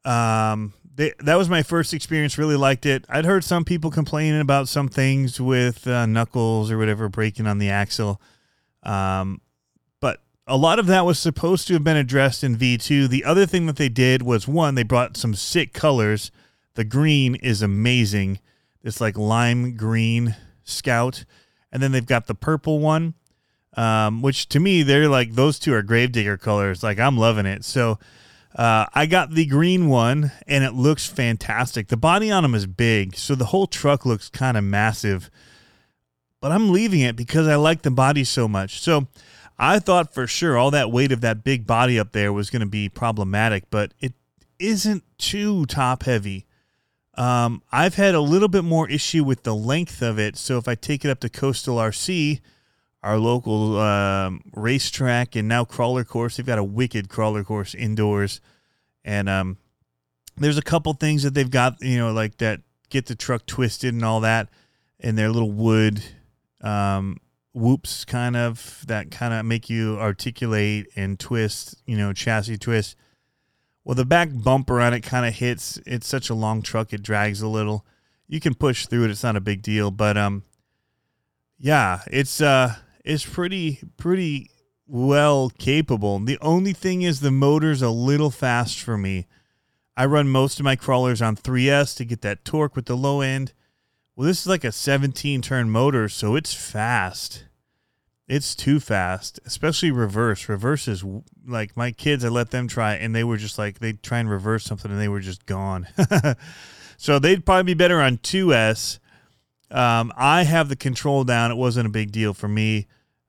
um, 0.04 0.74
they, 0.94 1.14
that 1.20 1.36
was 1.36 1.48
my 1.48 1.62
first 1.62 1.94
experience. 1.94 2.36
Really 2.36 2.54
liked 2.54 2.84
it. 2.84 3.06
I'd 3.08 3.24
heard 3.24 3.44
some 3.44 3.64
people 3.64 3.90
complaining 3.90 4.42
about 4.42 4.68
some 4.68 4.90
things 4.90 5.40
with 5.40 5.86
uh, 5.86 6.04
knuckles 6.04 6.70
or 6.70 6.76
whatever 6.76 7.08
breaking 7.08 7.46
on 7.46 7.56
the 7.56 7.70
axle. 7.70 8.20
Um, 8.82 9.40
a 10.46 10.56
lot 10.56 10.78
of 10.78 10.86
that 10.86 11.06
was 11.06 11.18
supposed 11.18 11.66
to 11.68 11.74
have 11.74 11.84
been 11.84 11.96
addressed 11.96 12.44
in 12.44 12.56
V2. 12.56 13.08
The 13.08 13.24
other 13.24 13.46
thing 13.46 13.66
that 13.66 13.76
they 13.76 13.88
did 13.88 14.22
was 14.22 14.46
one, 14.46 14.74
they 14.74 14.82
brought 14.82 15.16
some 15.16 15.34
sick 15.34 15.72
colors. 15.72 16.30
The 16.74 16.84
green 16.84 17.34
is 17.36 17.62
amazing. 17.62 18.40
It's 18.82 19.00
like 19.00 19.16
lime 19.16 19.76
green 19.76 20.36
scout. 20.64 21.24
And 21.72 21.82
then 21.82 21.92
they've 21.92 22.04
got 22.04 22.26
the 22.26 22.34
purple 22.34 22.78
one 22.78 23.14
um, 23.76 24.22
which 24.22 24.48
to 24.50 24.60
me 24.60 24.82
they're 24.82 25.08
like 25.08 25.32
those 25.32 25.58
two 25.58 25.74
are 25.74 25.82
gravedigger 25.82 26.36
colors. 26.36 26.82
Like 26.82 26.98
I'm 26.98 27.18
loving 27.18 27.46
it. 27.46 27.64
So 27.64 27.98
uh, 28.54 28.86
I 28.94 29.06
got 29.06 29.32
the 29.32 29.46
green 29.46 29.88
one, 29.88 30.30
and 30.46 30.62
it 30.62 30.74
looks 30.74 31.06
fantastic. 31.08 31.88
The 31.88 31.96
body 31.96 32.30
on 32.30 32.44
them 32.44 32.54
is 32.54 32.66
big, 32.66 33.16
so 33.16 33.34
the 33.34 33.46
whole 33.46 33.66
truck 33.66 34.06
looks 34.06 34.28
kind 34.28 34.56
of 34.56 34.62
massive. 34.62 35.28
But 36.40 36.52
I'm 36.52 36.70
leaving 36.70 37.00
it 37.00 37.16
because 37.16 37.48
I 37.48 37.56
like 37.56 37.82
the 37.82 37.90
body 37.90 38.22
so 38.22 38.46
much. 38.46 38.80
So 38.80 39.08
I 39.58 39.78
thought 39.78 40.12
for 40.12 40.26
sure 40.26 40.58
all 40.58 40.70
that 40.72 40.90
weight 40.90 41.12
of 41.12 41.20
that 41.20 41.44
big 41.44 41.66
body 41.66 41.98
up 41.98 42.12
there 42.12 42.32
was 42.32 42.50
going 42.50 42.60
to 42.60 42.66
be 42.66 42.88
problematic, 42.88 43.64
but 43.70 43.92
it 44.00 44.14
isn't 44.58 45.04
too 45.18 45.66
top 45.66 46.04
heavy. 46.04 46.46
Um, 47.16 47.62
I've 47.70 47.94
had 47.94 48.14
a 48.14 48.20
little 48.20 48.48
bit 48.48 48.64
more 48.64 48.88
issue 48.88 49.22
with 49.22 49.44
the 49.44 49.54
length 49.54 50.02
of 50.02 50.18
it. 50.18 50.36
So 50.36 50.58
if 50.58 50.66
I 50.66 50.74
take 50.74 51.04
it 51.04 51.10
up 51.10 51.20
to 51.20 51.28
Coastal 51.28 51.76
RC, 51.76 52.40
our 53.04 53.18
local 53.18 53.78
um, 53.78 54.40
racetrack 54.54 55.36
and 55.36 55.46
now 55.46 55.62
crawler 55.64 56.04
course. 56.04 56.36
They've 56.36 56.46
got 56.46 56.58
a 56.58 56.64
wicked 56.64 57.10
crawler 57.10 57.44
course 57.44 57.74
indoors, 57.74 58.40
and 59.04 59.28
um, 59.28 59.58
there's 60.38 60.56
a 60.56 60.62
couple 60.62 60.94
things 60.94 61.22
that 61.22 61.34
they've 61.34 61.50
got, 61.50 61.82
you 61.82 61.98
know, 61.98 62.12
like 62.12 62.38
that 62.38 62.62
get 62.88 63.04
the 63.04 63.14
truck 63.14 63.44
twisted 63.44 63.92
and 63.92 64.02
all 64.02 64.20
that, 64.20 64.48
and 64.98 65.18
their 65.18 65.30
little 65.30 65.50
wood 65.50 66.02
um, 66.62 67.18
whoops, 67.54 68.04
kind 68.04 68.36
of 68.36 68.84
that 68.86 69.10
kind 69.10 69.32
of 69.32 69.46
make 69.46 69.70
you 69.70 69.96
articulate 69.98 70.88
and 70.96 71.18
twist, 71.18 71.82
you 71.86 71.96
know, 71.96 72.12
chassis 72.12 72.58
twist. 72.58 72.96
Well, 73.84 73.94
the 73.94 74.04
back 74.04 74.28
bumper 74.32 74.80
on 74.80 74.92
it 74.92 75.00
kind 75.00 75.24
of 75.26 75.34
hits. 75.34 75.78
It's 75.86 76.06
such 76.06 76.28
a 76.28 76.34
long 76.34 76.62
truck; 76.62 76.92
it 76.92 77.02
drags 77.02 77.40
a 77.40 77.48
little. 77.48 77.86
You 78.26 78.40
can 78.40 78.54
push 78.54 78.86
through 78.86 79.04
it; 79.04 79.10
it's 79.10 79.22
not 79.22 79.36
a 79.36 79.40
big 79.40 79.62
deal, 79.62 79.90
but 79.90 80.16
um, 80.16 80.42
yeah, 81.58 82.02
it's 82.10 82.40
uh 82.40 82.76
it's 83.04 83.24
pretty 83.24 83.80
pretty 83.96 84.50
well 84.86 85.50
capable. 85.58 86.18
The 86.18 86.38
only 86.40 86.72
thing 86.72 87.02
is 87.02 87.20
the 87.20 87.30
motor's 87.30 87.82
a 87.82 87.90
little 87.90 88.30
fast 88.30 88.80
for 88.80 88.98
me. 88.98 89.26
I 89.96 90.06
run 90.06 90.28
most 90.28 90.58
of 90.58 90.64
my 90.64 90.76
crawlers 90.76 91.22
on 91.22 91.36
3S 91.36 91.96
to 91.96 92.04
get 92.04 92.22
that 92.22 92.44
torque 92.44 92.74
with 92.74 92.86
the 92.86 92.96
low 92.96 93.20
end. 93.20 93.52
Well, 94.16 94.26
this 94.26 94.40
is 94.40 94.46
like 94.46 94.64
a 94.64 94.72
17 94.72 95.42
turn 95.42 95.70
motor, 95.70 96.08
so 96.08 96.36
it's 96.36 96.54
fast. 96.54 97.44
It's 98.26 98.54
too 98.54 98.80
fast, 98.80 99.38
especially 99.44 99.90
reverse. 99.90 100.48
Reverse 100.48 100.88
is 100.88 101.04
like 101.46 101.76
my 101.76 101.90
kids, 101.90 102.24
I 102.24 102.28
let 102.28 102.50
them 102.50 102.68
try, 102.68 102.94
and 102.94 103.14
they 103.14 103.24
were 103.24 103.36
just 103.36 103.58
like, 103.58 103.80
they'd 103.80 104.02
try 104.02 104.18
and 104.18 104.30
reverse 104.30 104.64
something 104.64 104.90
and 104.90 105.00
they 105.00 105.08
were 105.08 105.20
just 105.20 105.44
gone. 105.46 105.88
so 106.96 107.18
they'd 107.18 107.44
probably 107.44 107.74
be 107.74 107.74
better 107.74 108.00
on 108.00 108.18
2S. 108.18 108.98
Um, 109.70 110.12
I 110.16 110.44
have 110.44 110.68
the 110.68 110.76
control 110.76 111.24
down. 111.24 111.50
It 111.50 111.56
wasn't 111.56 111.86
a 111.86 111.90
big 111.90 112.12
deal 112.12 112.32
for 112.32 112.48
me. 112.48 112.86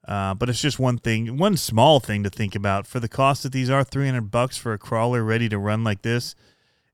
Uh, 0.08 0.36
but 0.36 0.50
it's 0.50 0.62
just 0.62 0.78
one 0.78 1.00
thing, 1.00 1.38
one 1.38 1.58
small 1.58 2.00
thing 2.00 2.22
to 2.24 2.30
think 2.30 2.54
about. 2.54 2.86
For 2.86 3.00
the 3.00 3.08
cost 3.08 3.42
that 3.44 3.52
these 3.52 3.72
are, 3.72 3.84
300 3.84 4.30
bucks 4.30 4.56
for 4.56 4.72
a 4.72 4.78
crawler 4.78 5.24
ready 5.24 5.50
to 5.50 5.58
run 5.58 5.84
like 5.84 6.04
this 6.04 6.36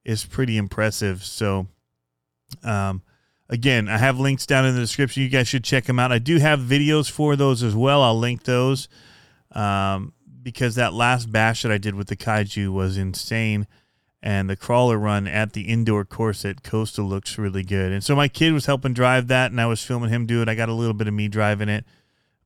is 0.06 0.26
pretty 0.26 0.56
impressive. 0.56 1.24
So, 1.24 1.68
um, 2.64 3.02
again, 3.52 3.90
I 3.90 3.98
have 3.98 4.20
links 4.20 4.46
down 4.46 4.66
in 4.66 4.74
the 4.74 4.82
description. 4.82 5.22
You 5.22 5.30
guys 5.30 5.48
should 5.48 5.64
check 5.64 5.84
them 5.84 6.00
out. 6.00 6.12
I 6.12 6.18
do 6.18 6.40
have 6.40 6.60
videos 6.60 7.12
for 7.12 7.36
those 7.36 7.62
as 7.62 7.76
well. 7.76 8.02
I'll 8.02 8.18
link 8.18 8.44
those 8.44 8.88
um, 9.52 10.14
because 10.42 10.76
that 10.76 10.94
last 10.94 11.32
bash 11.32 11.62
that 11.62 11.72
I 11.72 11.78
did 11.78 11.94
with 11.94 12.08
the 12.08 12.16
kaiju 12.16 12.72
was 12.72 12.98
insane. 12.98 13.68
And 14.24 14.50
the 14.50 14.56
crawler 14.56 14.98
run 14.98 15.28
at 15.28 15.54
the 15.54 15.64
indoor 15.64 16.06
course 16.06 16.46
at 16.46 16.64
Coastal 16.64 17.06
looks 17.06 17.40
really 17.40 17.64
good. 17.64 17.92
And 17.92 18.04
so 18.04 18.16
my 18.16 18.28
kid 18.28 18.54
was 18.54 18.68
helping 18.68 18.94
drive 18.94 19.28
that, 19.28 19.50
and 19.50 19.60
I 19.60 19.66
was 19.66 19.84
filming 19.84 20.12
him 20.12 20.28
do 20.28 20.44
it. 20.44 20.50
I 20.50 20.54
got 20.54 20.70
a 20.70 20.74
little 20.74 20.94
bit 20.94 21.08
of 21.08 21.14
me 21.16 21.28
driving 21.28 21.70
it, 21.70 21.86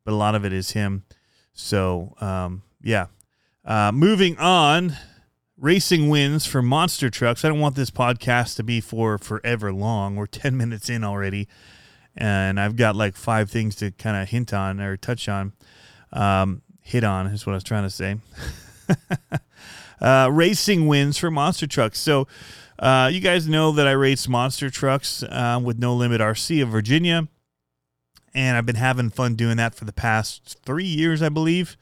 but 0.05 0.13
a 0.13 0.15
lot 0.15 0.35
of 0.35 0.45
it 0.45 0.53
is 0.53 0.71
him. 0.71 1.03
So, 1.53 2.15
um, 2.21 2.63
yeah. 2.81 3.07
Uh, 3.65 3.91
moving 3.93 4.37
on 4.37 4.95
racing 5.57 6.09
wins 6.09 6.45
for 6.45 6.61
monster 6.61 7.09
trucks. 7.09 7.45
I 7.45 7.49
don't 7.49 7.59
want 7.59 7.75
this 7.75 7.91
podcast 7.91 8.55
to 8.57 8.63
be 8.63 8.81
for 8.81 9.17
forever 9.17 9.71
long. 9.71 10.15
We're 10.15 10.25
10 10.25 10.57
minutes 10.57 10.89
in 10.89 11.03
already, 11.03 11.47
and 12.15 12.59
I've 12.59 12.75
got 12.75 12.95
like 12.95 13.15
five 13.15 13.49
things 13.49 13.75
to 13.77 13.91
kind 13.91 14.17
of 14.17 14.29
hint 14.29 14.53
on 14.53 14.79
or 14.79 14.97
touch 14.97 15.29
on. 15.29 15.53
Um, 16.11 16.61
hit 16.81 17.03
on 17.03 17.27
is 17.27 17.45
what 17.45 17.53
I 17.53 17.55
was 17.55 17.63
trying 17.63 17.83
to 17.83 17.89
say. 17.89 18.17
uh, 20.01 20.29
racing 20.31 20.87
wins 20.87 21.17
for 21.17 21.31
monster 21.31 21.67
trucks. 21.67 21.99
So, 21.99 22.27
uh, 22.77 23.09
you 23.11 23.21
guys 23.21 23.47
know 23.47 23.71
that 23.71 23.87
I 23.87 23.91
race 23.91 24.27
monster 24.27 24.69
trucks 24.69 25.23
uh, 25.23 25.59
with 25.63 25.79
No 25.79 25.95
Limit 25.95 26.19
RC 26.19 26.61
of 26.61 26.69
Virginia, 26.69 27.27
and 28.33 28.57
I've 28.57 28.65
been 28.65 28.75
having 28.75 29.09
fun 29.09 29.35
doing 29.35 29.57
that 29.57 29.75
for 29.75 29.85
the 29.85 29.93
past 29.93 30.59
three 30.65 30.85
years, 30.85 31.21
I 31.21 31.29
believe. 31.29 31.77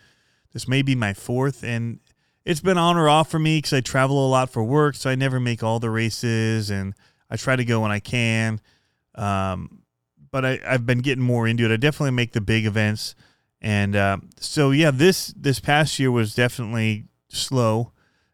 This 0.54 0.68
may 0.68 0.84
be 0.84 0.94
my 0.94 1.14
fourth, 1.16 1.64
and 1.64 2.00
it's 2.46 2.62
been 2.62 2.78
on 2.78 2.98
or 2.98 3.08
off 3.08 3.30
for 3.30 3.40
me 3.40 3.58
because 3.58 3.74
I 3.74 3.82
travel 3.82 4.26
a 4.26 4.30
lot 4.30 4.50
for 4.50 4.64
work, 4.64 4.96
so 4.96 5.10
I 5.10 5.16
never 5.16 5.40
make 5.40 5.64
all 5.64 5.80
the 5.80 5.90
races, 5.90 6.70
and 6.70 6.94
I 7.30 7.38
try 7.38 7.56
to 7.56 7.66
go 7.66 7.82
when 7.82 7.92
I 7.92 8.00
can. 8.00 8.60
Um, 9.16 9.84
but 10.32 10.44
I, 10.44 10.60
have 10.64 10.86
been 10.86 11.00
getting 11.00 11.24
more 11.24 11.48
into 11.48 11.66
it. 11.66 11.72
I 11.72 11.78
definitely 11.78 12.12
make 12.12 12.34
the 12.34 12.42
big 12.42 12.66
events, 12.66 13.16
and 13.62 13.96
uh, 13.96 14.18
so 14.40 14.72
yeah, 14.72 14.92
this 14.92 15.28
this 15.38 15.60
past 15.60 16.00
year 16.00 16.12
was 16.12 16.36
definitely 16.36 17.06
slow 17.30 17.92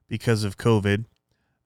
because 0.07 0.43
of 0.43 0.57
COVID. 0.57 1.05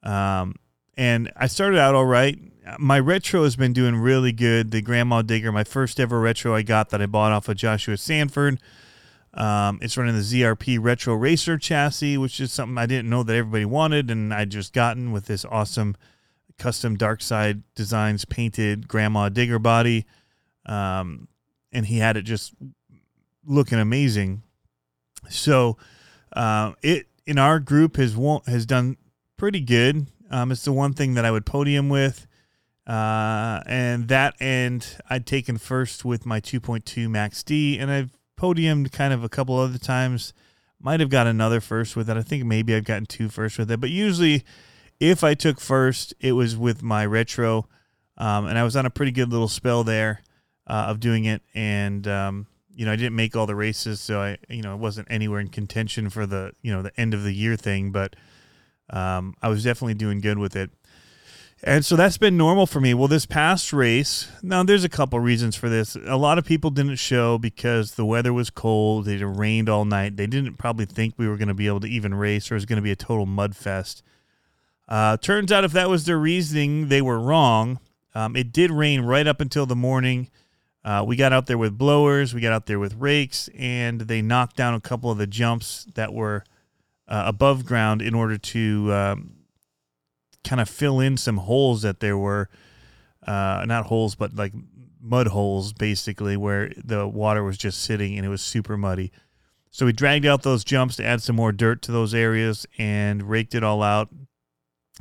Um, 0.01 0.55
and 0.97 1.31
I 1.35 1.47
started 1.47 1.79
out 1.79 1.95
all 1.95 2.05
right. 2.05 2.37
My 2.77 2.99
retro 2.99 3.43
has 3.43 3.55
been 3.55 3.73
doing 3.73 3.95
really 3.95 4.31
good. 4.31 4.71
The 4.71 4.81
Grandma 4.81 5.21
Digger, 5.21 5.51
my 5.51 5.63
first 5.63 5.99
ever 5.99 6.19
retro 6.19 6.55
I 6.55 6.61
got 6.61 6.89
that 6.89 7.01
I 7.01 7.05
bought 7.05 7.31
off 7.31 7.49
of 7.49 7.57
Joshua 7.57 7.97
Sanford. 7.97 8.59
Um, 9.33 9.79
it's 9.81 9.97
running 9.97 10.15
the 10.15 10.21
ZRP 10.21 10.77
Retro 10.79 11.15
Racer 11.15 11.57
chassis, 11.57 12.17
which 12.17 12.39
is 12.39 12.51
something 12.51 12.77
I 12.77 12.85
didn't 12.85 13.09
know 13.09 13.23
that 13.23 13.35
everybody 13.35 13.65
wanted, 13.65 14.11
and 14.11 14.33
I 14.33 14.45
just 14.45 14.73
gotten 14.73 15.11
with 15.11 15.25
this 15.25 15.43
awesome 15.45 15.95
custom 16.57 16.95
Dark 16.95 17.21
Side 17.21 17.63
Designs 17.75 18.25
painted 18.25 18.87
Grandma 18.87 19.29
Digger 19.29 19.59
body. 19.59 20.05
Um, 20.65 21.27
and 21.71 21.87
he 21.87 21.97
had 21.97 22.15
it 22.15 22.23
just 22.23 22.53
looking 23.45 23.79
amazing. 23.79 24.43
So 25.29 25.77
uh, 26.33 26.73
it 26.81 27.07
in 27.25 27.39
our 27.39 27.59
group 27.59 27.97
has 27.97 28.15
won- 28.15 28.41
has 28.45 28.65
done 28.65 28.97
pretty 29.37 29.61
good. 29.61 30.07
Um, 30.29 30.51
it's 30.51 30.63
the 30.63 30.71
one 30.71 30.93
thing 30.93 31.15
that 31.15 31.25
I 31.25 31.31
would 31.31 31.45
podium 31.45 31.89
with. 31.89 32.27
Uh, 32.85 33.61
and 33.65 34.09
that 34.09 34.35
end 34.41 34.97
I'd 35.09 35.25
taken 35.25 35.57
first 35.57 36.03
with 36.03 36.25
my 36.25 36.41
2.2 36.41 37.09
Max 37.09 37.41
D, 37.41 37.77
and 37.79 37.89
I've 37.89 38.17
podiumed 38.43 38.91
kind 38.91 39.13
of 39.13 39.23
a 39.23 39.29
couple 39.29 39.57
other 39.57 39.77
times. 39.77 40.33
Might 40.79 40.99
have 40.99 41.09
got 41.09 41.27
another 41.27 41.61
first 41.61 41.95
with 41.95 42.09
it. 42.09 42.17
I 42.17 42.21
think 42.21 42.43
maybe 42.43 42.75
I've 42.75 42.83
gotten 42.83 43.05
two 43.05 43.29
first 43.29 43.57
with 43.57 43.71
it. 43.71 43.79
But 43.79 43.89
usually, 43.89 44.43
if 44.99 45.23
I 45.23 45.33
took 45.33 45.61
first, 45.61 46.13
it 46.19 46.33
was 46.33 46.57
with 46.57 46.83
my 46.83 47.05
retro, 47.05 47.69
um, 48.17 48.45
and 48.45 48.57
I 48.57 48.63
was 48.63 48.75
on 48.75 48.85
a 48.85 48.89
pretty 48.89 49.13
good 49.13 49.29
little 49.29 49.47
spell 49.47 49.85
there 49.85 50.21
uh, 50.67 50.87
of 50.89 50.99
doing 50.99 51.23
it. 51.23 51.41
And 51.53 52.05
um, 52.05 52.47
you 52.75 52.85
know, 52.85 52.91
I 52.91 52.97
didn't 52.97 53.15
make 53.15 53.33
all 53.33 53.45
the 53.45 53.55
races, 53.55 54.01
so 54.01 54.21
I 54.21 54.37
you 54.49 54.61
know 54.61 54.73
I 54.73 54.75
wasn't 54.75 55.07
anywhere 55.09 55.39
in 55.39 55.47
contention 55.47 56.09
for 56.09 56.25
the 56.25 56.51
you 56.61 56.73
know 56.73 56.81
the 56.81 56.99
end 56.99 57.13
of 57.13 57.23
the 57.23 57.33
year 57.33 57.55
thing. 57.55 57.91
But 57.91 58.17
um, 58.89 59.35
I 59.41 59.47
was 59.47 59.63
definitely 59.63 59.93
doing 59.93 60.19
good 60.19 60.37
with 60.37 60.57
it. 60.57 60.69
And 61.65 61.85
so 61.85 61.95
that's 61.95 62.17
been 62.17 62.35
normal 62.35 62.65
for 62.67 62.81
me. 62.81 62.93
Well, 62.93 63.07
this 63.07 63.25
past 63.25 63.71
race, 63.71 64.29
now 64.41 64.63
there's 64.63 64.83
a 64.83 64.89
couple 64.89 65.17
reasons 65.21 65.55
for 65.55 65.69
this. 65.69 65.95
A 65.95 66.17
lot 66.17 66.37
of 66.37 66.43
people 66.43 66.71
didn't 66.71 66.97
show 66.97 67.37
because 67.37 67.93
the 67.93 68.03
weather 68.03 68.33
was 68.33 68.49
cold. 68.49 69.07
It 69.07 69.25
rained 69.25 69.69
all 69.69 69.85
night. 69.85 70.17
They 70.17 70.27
didn't 70.27 70.55
probably 70.57 70.85
think 70.85 71.13
we 71.15 71.25
were 71.25 71.37
going 71.37 71.47
to 71.47 71.53
be 71.53 71.67
able 71.67 71.79
to 71.79 71.87
even 71.87 72.15
race 72.15 72.51
or 72.51 72.55
it 72.55 72.57
was 72.57 72.65
going 72.65 72.77
to 72.77 72.83
be 72.83 72.91
a 72.91 72.97
total 72.97 73.25
mud 73.25 73.55
fest. 73.55 74.03
Uh, 74.89 75.15
turns 75.15 75.53
out 75.53 75.63
if 75.63 75.71
that 75.71 75.89
was 75.89 76.05
their 76.05 76.19
reasoning, 76.19 76.89
they 76.89 77.01
were 77.01 77.17
wrong. 77.17 77.79
Um, 78.13 78.35
it 78.35 78.51
did 78.51 78.69
rain 78.69 79.01
right 79.01 79.25
up 79.25 79.39
until 79.39 79.65
the 79.65 79.75
morning. 79.75 80.29
Uh, 80.83 81.05
we 81.07 81.15
got 81.15 81.31
out 81.31 81.45
there 81.45 81.57
with 81.57 81.77
blowers, 81.77 82.33
we 82.33 82.41
got 82.41 82.51
out 82.51 82.65
there 82.65 82.77
with 82.77 82.93
rakes, 82.95 83.49
and 83.57 84.01
they 84.01 84.21
knocked 84.21 84.57
down 84.57 84.73
a 84.73 84.81
couple 84.81 85.09
of 85.09 85.17
the 85.17 85.25
jumps 85.25 85.87
that 85.95 86.13
were 86.13 86.43
uh, 87.07 87.23
above 87.25 87.65
ground 87.65 88.01
in 88.01 88.13
order 88.13 88.37
to 88.37 88.91
um, 88.91 89.33
kind 90.43 90.61
of 90.61 90.69
fill 90.69 90.99
in 90.99 91.17
some 91.17 91.37
holes 91.37 91.81
that 91.81 91.99
there 91.99 92.17
were, 92.17 92.49
uh, 93.25 93.63
not 93.67 93.85
holes, 93.85 94.15
but 94.15 94.35
like 94.35 94.53
mud 95.01 95.27
holes, 95.27 95.73
basically, 95.73 96.37
where 96.37 96.71
the 96.83 97.07
water 97.07 97.43
was 97.43 97.57
just 97.57 97.81
sitting 97.81 98.17
and 98.17 98.25
it 98.25 98.29
was 98.29 98.41
super 98.41 98.77
muddy. 98.77 99.11
So 99.71 99.85
we 99.87 99.93
dragged 99.93 100.25
out 100.25 100.43
those 100.43 100.63
jumps 100.63 100.95
to 100.97 101.05
add 101.05 101.21
some 101.21 101.35
more 101.35 101.51
dirt 101.51 101.81
to 101.83 101.91
those 101.91 102.13
areas 102.13 102.67
and 102.77 103.23
raked 103.23 103.55
it 103.55 103.63
all 103.63 103.81
out. 103.81 104.09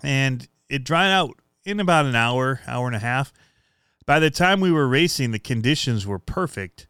And 0.02 0.48
it 0.68 0.84
dried 0.84 1.10
out 1.10 1.38
in 1.64 1.78
about 1.78 2.06
an 2.06 2.16
hour, 2.16 2.60
hour 2.66 2.86
and 2.86 2.96
a 2.96 3.00
half. 3.00 3.32
By 4.06 4.18
the 4.18 4.30
time 4.30 4.60
we 4.60 4.72
were 4.72 4.88
racing, 4.88 5.30
the 5.30 5.38
conditions 5.38 6.06
were 6.06 6.18
perfect 6.18 6.86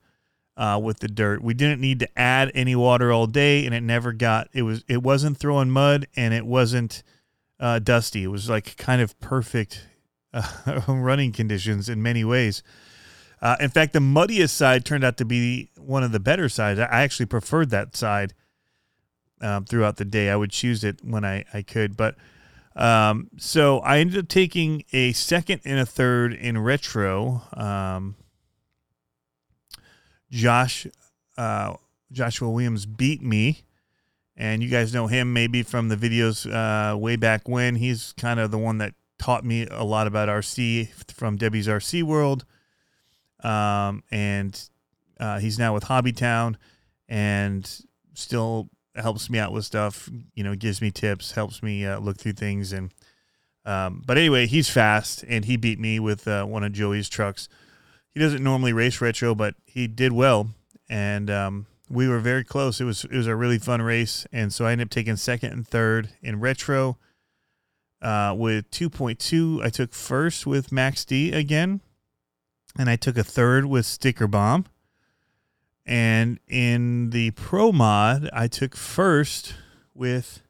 uh, 0.56 0.80
with 0.82 1.00
the 1.00 1.08
dirt. 1.08 1.42
We 1.42 1.54
didn't 1.54 1.80
need 1.80 1.98
to 2.00 2.18
add 2.18 2.52
any 2.54 2.76
water 2.76 3.12
all 3.12 3.26
day, 3.26 3.66
and 3.66 3.74
it 3.74 3.82
never 3.82 4.12
got. 4.12 4.48
It 4.52 4.62
was. 4.62 4.84
It 4.88 5.02
wasn't 5.02 5.38
throwing 5.38 5.70
mud, 5.70 6.06
and 6.16 6.32
it 6.32 6.46
wasn't 6.46 7.02
uh, 7.62 7.78
dusty. 7.78 8.24
It 8.24 8.28
was 8.28 8.50
like 8.50 8.76
kind 8.76 9.00
of 9.00 9.18
perfect 9.20 9.86
uh, 10.34 10.80
running 10.88 11.32
conditions 11.32 11.88
in 11.88 12.02
many 12.02 12.24
ways. 12.24 12.62
Uh, 13.40 13.56
in 13.60 13.70
fact, 13.70 13.92
the 13.92 14.00
muddiest 14.00 14.56
side 14.56 14.84
turned 14.84 15.04
out 15.04 15.16
to 15.16 15.24
be 15.24 15.70
one 15.78 16.02
of 16.02 16.12
the 16.12 16.20
better 16.20 16.48
sides. 16.48 16.78
I 16.78 17.02
actually 17.02 17.26
preferred 17.26 17.70
that 17.70 17.96
side 17.96 18.34
um, 19.40 19.64
throughout 19.64 19.96
the 19.96 20.04
day. 20.04 20.28
I 20.28 20.36
would 20.36 20.50
choose 20.50 20.84
it 20.84 21.00
when 21.04 21.24
I, 21.24 21.44
I 21.54 21.62
could. 21.62 21.96
But 21.96 22.16
um, 22.74 23.30
so 23.38 23.78
I 23.80 23.98
ended 23.98 24.18
up 24.18 24.28
taking 24.28 24.84
a 24.92 25.12
second 25.12 25.60
and 25.64 25.78
a 25.78 25.86
third 25.86 26.32
in 26.32 26.58
retro. 26.58 27.42
Um, 27.52 28.16
Josh, 30.30 30.86
uh, 31.36 31.74
Joshua 32.10 32.50
Williams 32.50 32.86
beat 32.86 33.22
me 33.22 33.64
and 34.36 34.62
you 34.62 34.68
guys 34.68 34.94
know 34.94 35.06
him 35.06 35.32
maybe 35.32 35.62
from 35.62 35.88
the 35.88 35.96
videos 35.96 36.46
uh, 36.50 36.96
way 36.96 37.16
back 37.16 37.48
when. 37.48 37.76
He's 37.76 38.12
kind 38.16 38.40
of 38.40 38.50
the 38.50 38.58
one 38.58 38.78
that 38.78 38.94
taught 39.18 39.44
me 39.44 39.66
a 39.70 39.84
lot 39.84 40.06
about 40.06 40.28
RC 40.28 40.88
from 41.12 41.36
Debbie's 41.36 41.68
RC 41.68 42.02
World, 42.02 42.44
um, 43.42 44.02
and 44.10 44.68
uh, 45.20 45.38
he's 45.38 45.58
now 45.58 45.74
with 45.74 45.84
Hobbytown, 45.84 46.56
and 47.08 47.70
still 48.14 48.68
helps 48.94 49.30
me 49.30 49.38
out 49.38 49.52
with 49.52 49.64
stuff. 49.64 50.08
You 50.34 50.44
know, 50.44 50.54
gives 50.54 50.80
me 50.80 50.90
tips, 50.90 51.32
helps 51.32 51.62
me 51.62 51.86
uh, 51.86 51.98
look 52.00 52.16
through 52.16 52.32
things, 52.32 52.72
and 52.72 52.92
um, 53.64 54.02
but 54.04 54.18
anyway, 54.18 54.46
he's 54.46 54.68
fast, 54.68 55.24
and 55.28 55.44
he 55.44 55.56
beat 55.56 55.78
me 55.78 56.00
with 56.00 56.26
uh, 56.26 56.44
one 56.44 56.64
of 56.64 56.72
Joey's 56.72 57.08
trucks. 57.08 57.48
He 58.12 58.20
doesn't 58.20 58.42
normally 58.42 58.72
race 58.72 59.00
retro, 59.00 59.34
but 59.34 59.54
he 59.64 59.86
did 59.86 60.12
well, 60.12 60.48
and 60.88 61.30
um, 61.30 61.66
we 61.92 62.08
were 62.08 62.20
very 62.20 62.42
close. 62.42 62.80
It 62.80 62.84
was 62.84 63.04
it 63.04 63.12
was 63.12 63.26
a 63.26 63.36
really 63.36 63.58
fun 63.58 63.82
race, 63.82 64.26
and 64.32 64.52
so 64.52 64.64
I 64.64 64.72
ended 64.72 64.88
up 64.88 64.90
taking 64.90 65.16
second 65.16 65.52
and 65.52 65.68
third 65.68 66.08
in 66.22 66.40
retro. 66.40 66.98
Uh, 68.00 68.34
with 68.36 68.68
2.2, 68.72 69.64
I 69.64 69.68
took 69.68 69.92
first 69.92 70.44
with 70.44 70.72
Max 70.72 71.04
D 71.04 71.30
again, 71.30 71.80
and 72.76 72.90
I 72.90 72.96
took 72.96 73.16
a 73.16 73.22
third 73.22 73.66
with 73.66 73.86
Sticker 73.86 74.26
Bomb. 74.26 74.64
And 75.86 76.40
in 76.48 77.10
the 77.10 77.30
pro 77.32 77.70
mod, 77.70 78.28
I 78.32 78.48
took 78.48 78.74
first 78.74 79.54
with 79.94 80.42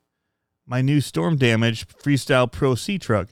my 0.65 0.81
new 0.81 1.03
Storm 1.03 1.37
Damage 1.37 1.87
Freestyle 1.89 2.51
Pro 2.51 2.75
C 2.75 2.99
truck. 2.99 3.29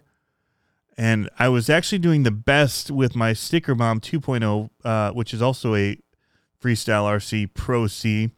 And 0.99 1.31
I 1.38 1.49
was 1.49 1.71
actually 1.71 2.00
doing 2.00 2.25
the 2.25 2.31
best 2.31 2.90
with 2.90 3.17
my 3.17 3.33
Sticker 3.33 3.75
Bomb 3.75 4.00
2.0, 4.00 4.69
uh, 4.85 5.12
which 5.12 5.33
is 5.33 5.40
also 5.40 5.75
a 5.75 5.97
Freestyle 6.61 7.05
RC 7.05 7.55
Pro 7.55 7.87
C. 7.87 8.31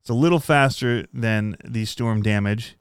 It's 0.00 0.10
a 0.10 0.14
little 0.14 0.40
faster 0.40 1.06
than 1.12 1.56
the 1.64 1.84
Storm 1.84 2.22
Damage, 2.22 2.76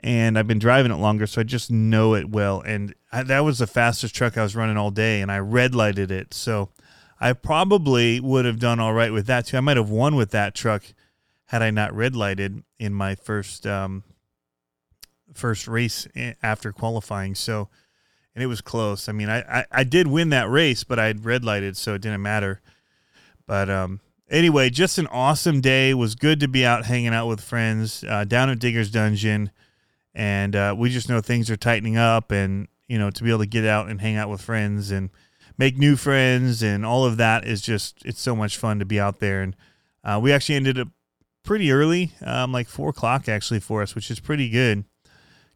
and 0.00 0.38
I've 0.38 0.46
been 0.46 0.60
driving 0.60 0.92
it 0.92 0.96
longer, 0.96 1.26
so 1.26 1.40
I 1.40 1.44
just 1.44 1.70
know 1.70 2.14
it 2.14 2.30
well. 2.30 2.60
And 2.60 2.94
I, 3.10 3.24
that 3.24 3.40
was 3.40 3.58
the 3.58 3.66
fastest 3.66 4.14
truck 4.14 4.38
I 4.38 4.42
was 4.42 4.54
running 4.54 4.76
all 4.76 4.92
day, 4.92 5.20
and 5.20 5.32
I 5.32 5.38
red 5.38 5.74
lighted 5.74 6.12
it. 6.12 6.34
So 6.34 6.68
I 7.20 7.32
probably 7.32 8.20
would 8.20 8.44
have 8.44 8.60
done 8.60 8.78
all 8.78 8.92
right 8.92 9.12
with 9.12 9.26
that 9.26 9.46
too. 9.46 9.56
I 9.56 9.60
might 9.60 9.76
have 9.76 9.90
won 9.90 10.14
with 10.14 10.30
that 10.30 10.54
truck 10.54 10.84
had 11.46 11.62
I 11.62 11.70
not 11.70 11.94
red 11.94 12.16
lighted 12.16 12.62
in 12.78 12.94
my 12.94 13.14
first 13.14 13.66
um, 13.66 14.04
first 15.34 15.66
race 15.66 16.06
after 16.42 16.72
qualifying. 16.72 17.34
So, 17.34 17.68
and 18.34 18.42
it 18.42 18.46
was 18.46 18.60
close. 18.60 19.08
I 19.08 19.12
mean, 19.12 19.28
I, 19.28 19.40
I, 19.60 19.64
I 19.70 19.84
did 19.84 20.06
win 20.06 20.30
that 20.30 20.48
race, 20.48 20.84
but 20.84 20.98
I 20.98 21.06
had 21.06 21.24
red 21.24 21.44
lighted, 21.44 21.76
so 21.76 21.94
it 21.94 22.02
didn't 22.02 22.22
matter. 22.22 22.60
But 23.46 23.68
um, 23.68 24.00
anyway, 24.32 24.70
just 24.70 24.98
an 24.98 25.06
awesome 25.08 25.60
day. 25.60 25.90
It 25.90 25.94
was 25.94 26.14
good 26.14 26.40
to 26.40 26.48
be 26.48 26.66
out 26.66 26.86
hanging 26.86 27.14
out 27.14 27.28
with 27.28 27.40
friends 27.40 28.04
uh, 28.08 28.24
down 28.24 28.50
at 28.50 28.58
Digger's 28.58 28.90
Dungeon, 28.90 29.52
and 30.14 30.56
uh, 30.56 30.74
we 30.76 30.90
just 30.90 31.08
know 31.08 31.20
things 31.20 31.50
are 31.50 31.56
tightening 31.56 31.96
up, 31.96 32.32
and 32.32 32.66
you 32.88 32.98
know 32.98 33.10
to 33.10 33.22
be 33.22 33.30
able 33.30 33.40
to 33.40 33.46
get 33.46 33.64
out 33.64 33.88
and 33.88 34.00
hang 34.00 34.16
out 34.16 34.28
with 34.28 34.40
friends 34.40 34.90
and 34.90 35.10
make 35.58 35.76
new 35.76 35.96
friends 35.96 36.62
and 36.62 36.84
all 36.84 37.04
of 37.04 37.18
that 37.18 37.46
is 37.46 37.60
just 37.60 38.04
it's 38.04 38.20
so 38.20 38.34
much 38.34 38.56
fun 38.56 38.78
to 38.78 38.84
be 38.84 38.98
out 38.98 39.20
there. 39.20 39.42
And 39.42 39.56
uh, 40.02 40.18
we 40.20 40.32
actually 40.32 40.56
ended 40.56 40.78
up 40.78 40.88
pretty 41.44 41.70
early, 41.70 42.12
um, 42.24 42.52
like 42.52 42.68
four 42.68 42.90
o'clock 42.90 43.28
actually 43.28 43.60
for 43.60 43.82
us, 43.82 43.94
which 43.94 44.10
is 44.10 44.20
pretty 44.20 44.48
good 44.48 44.84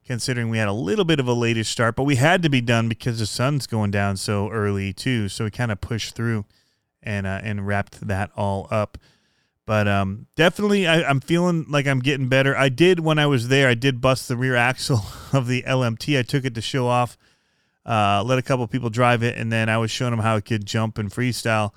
considering 0.06 0.48
we 0.48 0.58
had 0.58 0.68
a 0.68 0.72
little 0.72 1.04
bit 1.04 1.18
of 1.18 1.26
a 1.26 1.34
latish 1.34 1.66
start, 1.66 1.96
but 1.96 2.04
we 2.04 2.14
had 2.14 2.40
to 2.40 2.48
be 2.48 2.60
done 2.60 2.88
because 2.88 3.18
the 3.18 3.26
sun's 3.26 3.66
going 3.66 3.90
down 3.90 4.16
so 4.16 4.48
early 4.50 4.92
too. 4.92 5.28
So 5.28 5.44
we 5.44 5.50
kind 5.50 5.72
of 5.72 5.80
pushed 5.80 6.14
through 6.14 6.44
and 7.06 7.26
uh, 7.26 7.40
and 7.42 7.66
wrapped 7.66 8.06
that 8.06 8.30
all 8.36 8.68
up. 8.70 8.98
But 9.64 9.88
um, 9.88 10.26
definitely, 10.36 10.86
I, 10.86 11.02
I'm 11.02 11.20
feeling 11.20 11.66
like 11.68 11.86
I'm 11.86 12.00
getting 12.00 12.28
better. 12.28 12.56
I 12.56 12.68
did 12.68 13.00
when 13.00 13.18
I 13.18 13.26
was 13.26 13.48
there. 13.48 13.68
I 13.68 13.74
did 13.74 14.00
bust 14.00 14.28
the 14.28 14.36
rear 14.36 14.54
axle 14.70 15.00
of 15.32 15.46
the 15.46 15.62
LMT. 15.62 16.18
I 16.18 16.22
took 16.22 16.44
it 16.44 16.54
to 16.54 16.60
show 16.60 16.86
off, 16.86 17.16
uh, 17.84 18.22
let 18.24 18.38
a 18.38 18.42
couple 18.42 18.66
people 18.68 18.90
drive 18.90 19.22
it, 19.22 19.36
and 19.36 19.50
then 19.50 19.68
I 19.68 19.78
was 19.78 19.90
showing 19.90 20.10
them 20.10 20.20
how 20.20 20.36
it 20.36 20.44
could 20.44 20.66
jump 20.66 20.98
and 20.98 21.10
freestyle. 21.10 21.72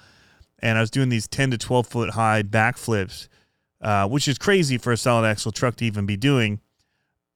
And 0.61 0.77
I 0.77 0.81
was 0.81 0.91
doing 0.91 1.09
these 1.09 1.27
10 1.27 1.51
to 1.51 1.57
12 1.57 1.87
foot 1.87 2.09
high 2.11 2.43
backflips, 2.43 3.29
uh, 3.81 4.07
which 4.09 4.27
is 4.27 4.37
crazy 4.37 4.77
for 4.77 4.91
a 4.91 4.97
solid 4.97 5.25
axle 5.25 5.53
truck 5.53 5.77
to 5.77 5.85
even 5.85 6.05
be 6.05 6.17
doing 6.17 6.59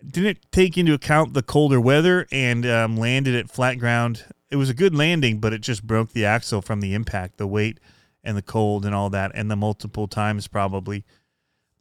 didn't 0.05 0.39
take 0.51 0.77
into 0.77 0.93
account 0.93 1.33
the 1.33 1.43
colder 1.43 1.79
weather 1.79 2.27
and 2.31 2.65
um, 2.65 2.97
landed 2.97 3.35
at 3.35 3.49
flat 3.49 3.75
ground. 3.79 4.25
It 4.53 4.57
was 4.57 4.69
a 4.69 4.75
good 4.75 4.93
landing, 4.93 5.39
but 5.39 5.51
it 5.51 5.61
just 5.61 5.81
broke 5.81 6.11
the 6.13 6.25
axle 6.25 6.61
from 6.61 6.79
the 6.79 6.93
impact, 6.93 7.37
the 7.37 7.47
weight 7.47 7.79
and 8.23 8.37
the 8.37 8.43
cold 8.43 8.85
and 8.85 8.93
all 8.93 9.09
that, 9.09 9.31
and 9.33 9.49
the 9.49 9.55
multiple 9.55 10.07
times 10.07 10.47
probably. 10.47 11.05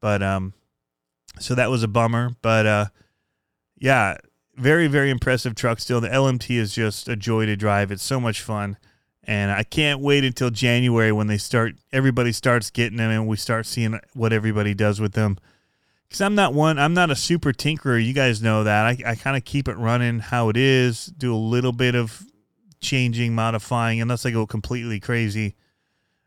But 0.01 0.23
um, 0.23 0.55
so 1.39 1.55
that 1.55 1.69
was 1.69 1.83
a 1.83 1.89
bummer. 1.89 2.31
But 2.41 2.65
uh, 2.65 2.87
yeah, 3.77 4.17
very 4.57 4.87
very 4.87 5.11
impressive 5.11 5.55
truck 5.55 5.81
still. 5.81 6.01
The 6.01 6.09
LMT 6.09 6.57
is 6.57 6.75
just 6.75 7.11
a 7.11 7.15
joy 7.15 7.45
to 7.45 7.57
drive. 7.57 7.93
It's 7.93 8.03
so 8.03 8.19
much 8.19 8.41
fun, 8.41 8.79
and 9.23 9.51
I 9.51 9.65
can't 9.65 10.01
wait 10.01 10.25
until 10.25 10.49
January 10.49 11.13
when 11.13 11.27
they 11.27 11.37
start. 11.37 11.75
Everybody 11.93 12.33
starts 12.33 12.71
getting 12.71 12.97
them, 12.97 13.11
and 13.11 13.29
we 13.29 13.37
start 13.37 13.67
seeing 13.67 14.01
what 14.15 14.33
everybody 14.33 14.73
does 14.73 14.99
with 14.99 15.13
them 15.13 15.37
because 16.09 16.23
I'm 16.23 16.35
not 16.35 16.55
one. 16.55 16.79
I'm 16.79 16.95
not 16.95 17.11
a 17.11 17.17
super 17.17 17.53
tinkerer. 17.53 18.03
You 18.03 18.15
guys 18.15 18.41
know 18.41 18.65
that. 18.65 18.87
I, 18.87 19.11
I 19.11 19.15
kind 19.15 19.37
of 19.37 19.45
keep 19.45 19.69
it 19.69 19.77
running 19.77 20.21
how 20.21 20.49
it 20.49 20.57
is. 20.57 21.05
Do 21.05 21.35
a 21.35 21.37
little 21.37 21.73
bit 21.73 21.95
of 21.95 22.27
changing, 22.83 23.35
modifying, 23.35 24.01
unless 24.01 24.27
I 24.27 24.31
go 24.31 24.47
completely 24.47 25.01
crazy 25.01 25.55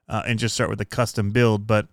uh, 0.09 0.23
and 0.25 0.39
just 0.39 0.55
start 0.55 0.69
with 0.69 0.81
a 0.81 0.85
custom 0.85 1.31
build. 1.31 1.67
But 1.67 1.87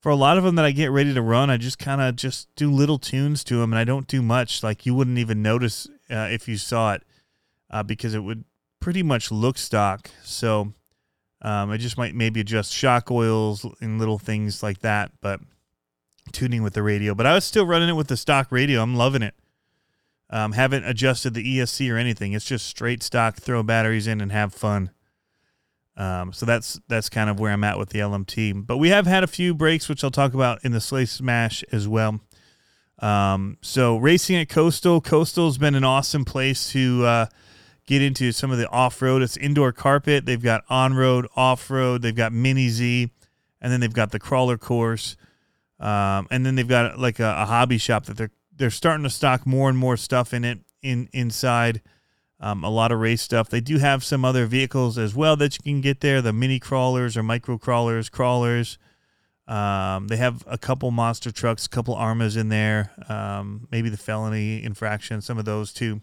for 0.00 0.10
a 0.10 0.16
lot 0.16 0.38
of 0.38 0.44
them 0.44 0.54
that 0.56 0.64
I 0.64 0.70
get 0.70 0.90
ready 0.90 1.12
to 1.12 1.22
run, 1.22 1.50
I 1.50 1.56
just 1.56 1.78
kind 1.78 2.00
of 2.00 2.14
just 2.16 2.54
do 2.54 2.70
little 2.70 2.98
tunes 2.98 3.42
to 3.44 3.56
them, 3.56 3.72
and 3.72 3.78
I 3.78 3.84
don't 3.84 4.06
do 4.06 4.22
much. 4.22 4.62
Like 4.62 4.86
you 4.86 4.94
wouldn't 4.94 5.18
even 5.18 5.42
notice 5.42 5.88
uh, 6.10 6.28
if 6.30 6.46
you 6.46 6.56
saw 6.56 6.92
it 6.92 7.02
uh, 7.70 7.82
because 7.82 8.14
it 8.14 8.20
would 8.20 8.44
pretty 8.80 9.02
much 9.02 9.32
look 9.32 9.58
stock. 9.58 10.10
So 10.22 10.72
um, 11.42 11.70
I 11.70 11.76
just 11.76 11.98
might 11.98 12.14
maybe 12.14 12.40
adjust 12.40 12.72
shock 12.72 13.10
oils 13.10 13.66
and 13.80 13.98
little 13.98 14.18
things 14.18 14.62
like 14.62 14.80
that, 14.80 15.10
but 15.20 15.40
tuning 16.32 16.62
with 16.62 16.74
the 16.74 16.82
radio, 16.82 17.14
but 17.14 17.26
I 17.26 17.34
was 17.34 17.44
still 17.44 17.66
running 17.66 17.88
it 17.88 17.96
with 17.96 18.08
the 18.08 18.16
stock 18.16 18.50
radio. 18.50 18.82
I'm 18.82 18.96
loving 18.96 19.22
it. 19.22 19.34
Um, 20.28 20.52
haven't 20.52 20.84
adjusted 20.84 21.34
the 21.34 21.58
ESC 21.58 21.92
or 21.92 21.96
anything. 21.96 22.32
It's 22.32 22.44
just 22.44 22.66
straight 22.66 23.02
stock. 23.02 23.36
Throw 23.36 23.62
batteries 23.62 24.06
in 24.06 24.20
and 24.20 24.32
have 24.32 24.52
fun. 24.52 24.90
Um, 25.96 26.32
so 26.32 26.44
that's 26.44 26.80
that's 26.88 27.08
kind 27.08 27.30
of 27.30 27.40
where 27.40 27.52
I'm 27.52 27.64
at 27.64 27.78
with 27.78 27.90
the 27.90 28.00
LMT. 28.00 28.66
But 28.66 28.78
we 28.78 28.90
have 28.90 29.06
had 29.06 29.24
a 29.24 29.28
few 29.28 29.54
breaks, 29.54 29.88
which 29.88 30.04
I'll 30.04 30.10
talk 30.10 30.34
about 30.34 30.64
in 30.64 30.72
the 30.72 30.80
Sleigh 30.80 31.06
Smash 31.06 31.62
as 31.72 31.88
well. 31.88 32.20
Um, 32.98 33.58
so 33.62 33.96
racing 33.96 34.36
at 34.36 34.48
Coastal, 34.48 35.00
Coastal's 35.00 35.58
been 35.58 35.74
an 35.74 35.84
awesome 35.84 36.24
place 36.24 36.70
to 36.72 37.04
uh, 37.04 37.26
get 37.86 38.02
into 38.02 38.32
some 38.32 38.50
of 38.50 38.58
the 38.58 38.68
off 38.68 39.00
road. 39.00 39.22
It's 39.22 39.36
indoor 39.36 39.72
carpet. 39.72 40.26
They've 40.26 40.42
got 40.42 40.64
on 40.68 40.94
road, 40.94 41.26
off 41.36 41.70
road. 41.70 42.02
They've 42.02 42.16
got 42.16 42.32
mini 42.32 42.68
Z, 42.68 43.10
and 43.60 43.72
then 43.72 43.80
they've 43.80 43.92
got 43.92 44.12
the 44.12 44.18
crawler 44.18 44.58
course. 44.58 45.16
Um, 45.78 46.26
and 46.30 46.44
then 46.44 46.54
they've 46.54 46.66
got 46.66 46.98
like 46.98 47.20
a, 47.20 47.36
a, 47.38 47.44
hobby 47.44 47.76
shop 47.76 48.06
that 48.06 48.16
they're 48.16 48.30
they're 48.56 48.70
starting 48.70 49.04
to 49.04 49.10
stock 49.10 49.46
more 49.46 49.68
and 49.68 49.78
more 49.78 49.96
stuff 49.96 50.32
in 50.32 50.44
it 50.44 50.60
in 50.82 51.08
inside. 51.12 51.82
Um, 52.38 52.64
a 52.64 52.70
lot 52.70 52.92
of 52.92 53.00
race 53.00 53.22
stuff. 53.22 53.48
They 53.48 53.62
do 53.62 53.78
have 53.78 54.04
some 54.04 54.22
other 54.22 54.44
vehicles 54.44 54.98
as 54.98 55.14
well 55.14 55.36
that 55.36 55.56
you 55.56 55.62
can 55.62 55.80
get 55.80 56.00
there. 56.00 56.20
The 56.20 56.34
mini 56.34 56.58
crawlers 56.58 57.16
or 57.16 57.22
micro 57.22 57.56
crawlers, 57.56 58.10
crawlers. 58.10 58.76
Um, 59.48 60.08
they 60.08 60.16
have 60.16 60.44
a 60.46 60.58
couple 60.58 60.90
monster 60.90 61.30
trucks, 61.30 61.64
a 61.64 61.68
couple 61.68 61.94
Arrmas 61.94 62.36
in 62.36 62.50
there. 62.50 62.90
Um, 63.08 63.68
maybe 63.70 63.88
the 63.88 63.96
felony 63.96 64.62
infraction, 64.62 65.22
some 65.22 65.38
of 65.38 65.44
those 65.46 65.72
too. 65.72 66.02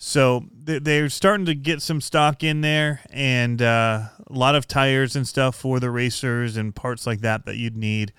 So 0.00 0.44
they're 0.52 1.08
starting 1.08 1.46
to 1.46 1.56
get 1.56 1.82
some 1.82 2.00
stock 2.00 2.44
in 2.44 2.60
there, 2.60 3.00
and 3.10 3.60
uh, 3.60 4.02
a 4.28 4.32
lot 4.32 4.54
of 4.54 4.68
tires 4.68 5.16
and 5.16 5.26
stuff 5.26 5.56
for 5.56 5.80
the 5.80 5.90
racers 5.90 6.56
and 6.56 6.72
parts 6.72 7.04
like 7.04 7.20
that 7.22 7.46
that 7.46 7.56
you'd 7.56 7.76
need 7.76 8.12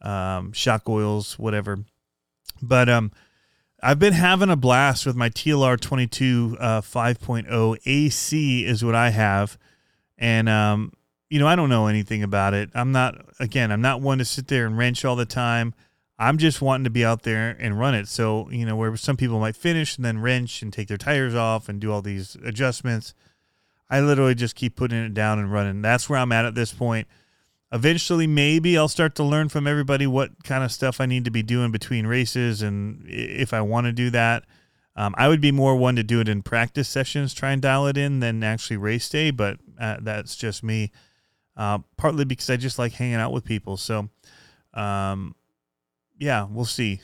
um, 0.00 0.52
shock 0.52 0.88
oils, 0.88 1.38
whatever. 1.38 1.80
But 2.62 2.88
um, 2.88 3.12
I've 3.82 3.98
been 3.98 4.12
having 4.12 4.50
a 4.50 4.56
blast 4.56 5.06
with 5.06 5.16
my 5.16 5.30
TLR 5.30 5.80
22 5.80 6.56
uh, 6.60 6.80
5.0 6.80 7.78
AC 7.86 8.64
is 8.64 8.84
what 8.84 8.94
I 8.94 9.10
have, 9.10 9.58
and 10.18 10.48
um, 10.48 10.92
you 11.28 11.38
know 11.38 11.46
I 11.46 11.56
don't 11.56 11.70
know 11.70 11.86
anything 11.86 12.22
about 12.22 12.54
it. 12.54 12.70
I'm 12.74 12.92
not 12.92 13.24
again. 13.38 13.72
I'm 13.72 13.80
not 13.80 14.00
one 14.00 14.18
to 14.18 14.24
sit 14.24 14.48
there 14.48 14.66
and 14.66 14.76
wrench 14.76 15.04
all 15.04 15.16
the 15.16 15.26
time. 15.26 15.74
I'm 16.18 16.36
just 16.36 16.60
wanting 16.60 16.84
to 16.84 16.90
be 16.90 17.04
out 17.04 17.22
there 17.22 17.56
and 17.58 17.78
run 17.78 17.94
it. 17.94 18.06
So 18.06 18.50
you 18.50 18.66
know 18.66 18.76
where 18.76 18.94
some 18.96 19.16
people 19.16 19.40
might 19.40 19.56
finish 19.56 19.96
and 19.96 20.04
then 20.04 20.18
wrench 20.18 20.60
and 20.60 20.72
take 20.72 20.88
their 20.88 20.98
tires 20.98 21.34
off 21.34 21.68
and 21.68 21.80
do 21.80 21.90
all 21.90 22.02
these 22.02 22.36
adjustments. 22.44 23.14
I 23.88 24.00
literally 24.00 24.34
just 24.34 24.54
keep 24.54 24.76
putting 24.76 24.98
it 24.98 25.14
down 25.14 25.38
and 25.38 25.50
running. 25.50 25.82
That's 25.82 26.08
where 26.08 26.18
I'm 26.18 26.32
at 26.32 26.44
at 26.44 26.54
this 26.54 26.72
point 26.72 27.08
eventually 27.72 28.26
maybe 28.26 28.76
I'll 28.76 28.88
start 28.88 29.14
to 29.16 29.24
learn 29.24 29.48
from 29.48 29.66
everybody 29.66 30.06
what 30.06 30.44
kind 30.44 30.64
of 30.64 30.72
stuff 30.72 31.00
I 31.00 31.06
need 31.06 31.24
to 31.24 31.30
be 31.30 31.42
doing 31.42 31.70
between 31.70 32.06
races 32.06 32.62
and 32.62 33.04
if 33.06 33.52
I 33.52 33.60
want 33.60 33.86
to 33.86 33.92
do 33.92 34.10
that. 34.10 34.44
Um, 34.96 35.14
I 35.16 35.28
would 35.28 35.40
be 35.40 35.52
more 35.52 35.76
one 35.76 35.96
to 35.96 36.02
do 36.02 36.20
it 36.20 36.28
in 36.28 36.42
practice 36.42 36.88
sessions, 36.88 37.32
try 37.32 37.52
and 37.52 37.62
dial 37.62 37.86
it 37.86 37.96
in 37.96 38.20
than 38.20 38.42
actually 38.42 38.76
race 38.76 39.08
day, 39.08 39.30
but 39.30 39.58
uh, 39.80 39.98
that's 40.00 40.36
just 40.36 40.62
me. 40.62 40.90
Uh, 41.56 41.78
partly 41.96 42.24
because 42.24 42.50
I 42.50 42.56
just 42.56 42.78
like 42.78 42.92
hanging 42.92 43.14
out 43.14 43.32
with 43.32 43.44
people. 43.44 43.76
So, 43.76 44.08
um, 44.74 45.34
yeah, 46.18 46.46
we'll 46.50 46.64
see. 46.64 47.00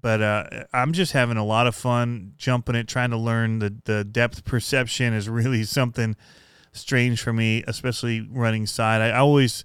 But 0.00 0.20
uh, 0.20 0.64
I'm 0.72 0.92
just 0.92 1.12
having 1.12 1.36
a 1.36 1.44
lot 1.44 1.66
of 1.66 1.74
fun 1.74 2.34
jumping 2.36 2.74
it, 2.74 2.86
trying 2.86 3.10
to 3.10 3.16
learn 3.16 3.58
the 3.58 3.74
the 3.84 4.04
depth 4.04 4.44
perception 4.44 5.14
is 5.14 5.28
really 5.28 5.64
something 5.64 6.14
strange 6.74 7.22
for 7.22 7.32
me, 7.32 7.64
especially 7.66 8.28
running 8.30 8.66
side. 8.66 9.00
I 9.00 9.16
always 9.16 9.64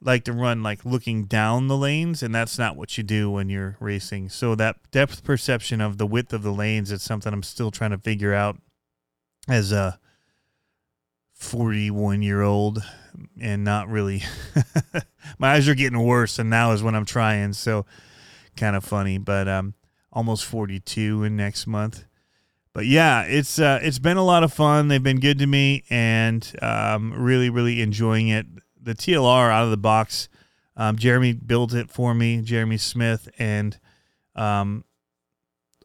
like 0.00 0.24
to 0.24 0.32
run 0.32 0.62
like 0.62 0.84
looking 0.84 1.24
down 1.24 1.68
the 1.68 1.76
lanes, 1.76 2.22
and 2.22 2.34
that's 2.34 2.58
not 2.58 2.76
what 2.76 2.96
you 2.96 3.02
do 3.02 3.30
when 3.30 3.48
you're 3.48 3.76
racing. 3.80 4.28
So 4.28 4.54
that 4.54 4.76
depth 4.90 5.24
perception 5.24 5.80
of 5.80 5.98
the 5.98 6.06
width 6.06 6.32
of 6.32 6.42
the 6.42 6.52
lanes 6.52 6.92
is 6.92 7.02
something 7.02 7.32
I'm 7.32 7.42
still 7.42 7.70
trying 7.70 7.90
to 7.90 7.98
figure 7.98 8.34
out 8.34 8.58
as 9.48 9.72
a 9.72 9.98
41 11.34 12.22
year 12.22 12.42
old 12.42 12.82
and 13.40 13.64
not 13.64 13.88
really 13.88 14.22
my 15.38 15.54
eyes 15.54 15.68
are 15.68 15.74
getting 15.74 15.98
worse 16.02 16.38
and 16.38 16.48
now 16.48 16.72
is 16.72 16.82
when 16.82 16.94
I'm 16.94 17.04
trying 17.04 17.52
so 17.52 17.84
kind 18.56 18.76
of 18.76 18.84
funny 18.84 19.18
but 19.18 19.48
um 19.48 19.74
almost 20.12 20.44
42 20.44 21.24
in 21.24 21.36
next 21.36 21.66
month 21.66 22.04
but 22.74 22.86
yeah, 22.86 23.22
it's 23.22 23.60
uh, 23.60 23.78
it's 23.82 24.00
been 24.00 24.16
a 24.16 24.24
lot 24.24 24.42
of 24.42 24.52
fun. 24.52 24.88
They've 24.88 25.02
been 25.02 25.20
good 25.20 25.38
to 25.38 25.46
me, 25.46 25.84
and 25.88 26.52
um, 26.60 27.12
really, 27.12 27.48
really 27.48 27.80
enjoying 27.80 28.28
it. 28.28 28.46
The 28.82 28.94
TLR 28.94 29.50
out 29.50 29.64
of 29.64 29.70
the 29.70 29.76
box 29.78 30.28
Um, 30.76 30.96
Jeremy 30.96 31.32
built 31.32 31.72
it 31.72 31.88
for 31.88 32.14
me, 32.14 32.42
Jeremy 32.42 32.76
Smith, 32.76 33.28
and 33.38 33.78
um, 34.34 34.84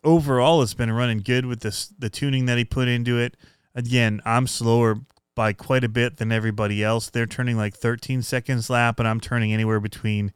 overall 0.04 0.64
it's 0.64 0.74
been 0.74 0.92
running 0.92 1.20
good 1.20 1.46
with 1.46 1.62
this 1.62 1.94
the 2.00 2.10
tuning 2.10 2.46
that 2.46 2.58
he 2.58 2.66
put 2.66 2.88
into 2.88 3.20
it. 3.20 3.38
Again, 3.76 4.20
I'm 4.26 4.48
slower 4.48 5.02
by 5.36 5.54
quite 5.54 5.84
a 5.84 5.90
bit 5.90 6.18
than 6.18 6.32
everybody 6.32 6.84
else. 6.84 7.10
They're 7.10 7.28
turning 7.28 7.56
like 7.56 7.76
13 7.76 8.24
seconds 8.24 8.70
lap, 8.70 9.00
and 9.00 9.08
I'm 9.08 9.20
turning 9.20 9.54
anywhere 9.54 9.80
between 9.80 10.34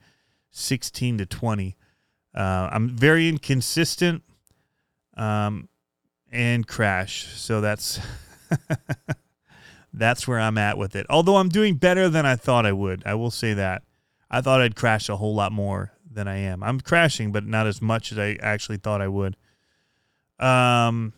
16 0.52 1.18
to 1.18 1.26
20. 1.26 1.76
Uh, 2.36 2.70
I'm 2.72 2.89
very 2.89 3.28
inconsistent 3.28 4.24
um, 5.18 5.68
and 6.34 6.67
crash. 6.67 7.28
So 7.36 7.62
that's 7.62 8.00
that's 9.93 10.28
where 10.28 10.39
I'm 10.39 10.58
at 10.58 10.78
with 10.78 10.96
it. 10.96 11.06
Although 11.10 11.38
I'm 11.38 11.50
doing 11.50 11.76
better 11.76 12.10
than 12.10 12.26
I 12.26 12.36
thought 12.36 12.65
I 12.65 12.74
would. 12.74 13.04
I 13.06 13.13
will 13.13 13.32
say 13.32 13.54
that. 13.54 13.84
I 14.30 14.41
thought 14.41 14.62
I'd 14.62 14.76
crash 14.76 15.08
a 15.08 15.15
whole 15.15 15.36
lot 15.36 15.52
more 15.52 15.93
than 16.12 16.28
I 16.28 16.38
am. 16.38 16.63
I'm 16.63 16.82
crashing, 16.82 17.32
but 17.32 17.46
not 17.46 17.67
as 17.67 17.82
much 17.82 18.12
as 18.12 18.17
I 18.17 18.38
actually 18.41 18.78
thought 18.78 19.02
I 19.02 19.08
would. 19.08 19.38
Um, 20.39 21.13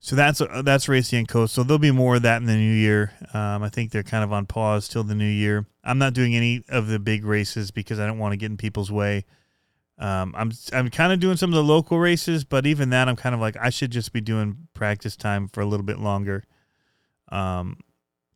so 0.00 0.16
that's 0.16 0.42
that's 0.64 0.88
Racing 0.88 1.20
and 1.20 1.28
Coast. 1.28 1.54
So 1.54 1.62
there'll 1.62 1.78
be 1.78 1.92
more 1.92 2.16
of 2.16 2.22
that 2.22 2.38
in 2.38 2.46
the 2.46 2.56
new 2.56 2.74
year. 2.74 3.12
Um, 3.34 3.62
I 3.62 3.68
think 3.68 3.92
they're 3.92 4.02
kind 4.02 4.24
of 4.24 4.32
on 4.32 4.46
pause 4.46 4.88
till 4.88 5.04
the 5.04 5.14
new 5.14 5.24
year. 5.24 5.66
I'm 5.84 5.98
not 5.98 6.14
doing 6.14 6.34
any 6.34 6.64
of 6.68 6.88
the 6.88 6.98
big 6.98 7.24
races 7.24 7.70
because 7.70 8.00
I 8.00 8.06
don't 8.06 8.18
want 8.18 8.32
to 8.32 8.36
get 8.36 8.50
in 8.50 8.56
people's 8.56 8.90
way. 8.90 9.26
Um, 10.02 10.34
I'm 10.36 10.50
I'm 10.72 10.90
kind 10.90 11.12
of 11.12 11.20
doing 11.20 11.36
some 11.36 11.50
of 11.50 11.54
the 11.54 11.62
local 11.62 11.96
races, 12.00 12.42
but 12.42 12.66
even 12.66 12.90
that, 12.90 13.08
I'm 13.08 13.14
kind 13.14 13.36
of 13.36 13.40
like 13.40 13.56
I 13.60 13.70
should 13.70 13.92
just 13.92 14.12
be 14.12 14.20
doing 14.20 14.66
practice 14.74 15.16
time 15.16 15.46
for 15.46 15.60
a 15.60 15.64
little 15.64 15.86
bit 15.86 16.00
longer, 16.00 16.42
um, 17.28 17.76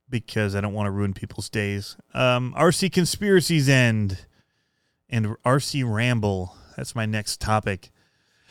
because 0.08 0.54
I 0.54 0.60
don't 0.60 0.74
want 0.74 0.86
to 0.86 0.92
ruin 0.92 1.12
people's 1.12 1.50
days. 1.50 1.96
Um, 2.14 2.54
RC 2.56 2.92
conspiracies 2.92 3.68
end, 3.68 4.26
and 5.10 5.26
RC 5.44 5.82
ramble. 5.84 6.54
That's 6.76 6.94
my 6.94 7.04
next 7.04 7.40
topic. 7.40 7.90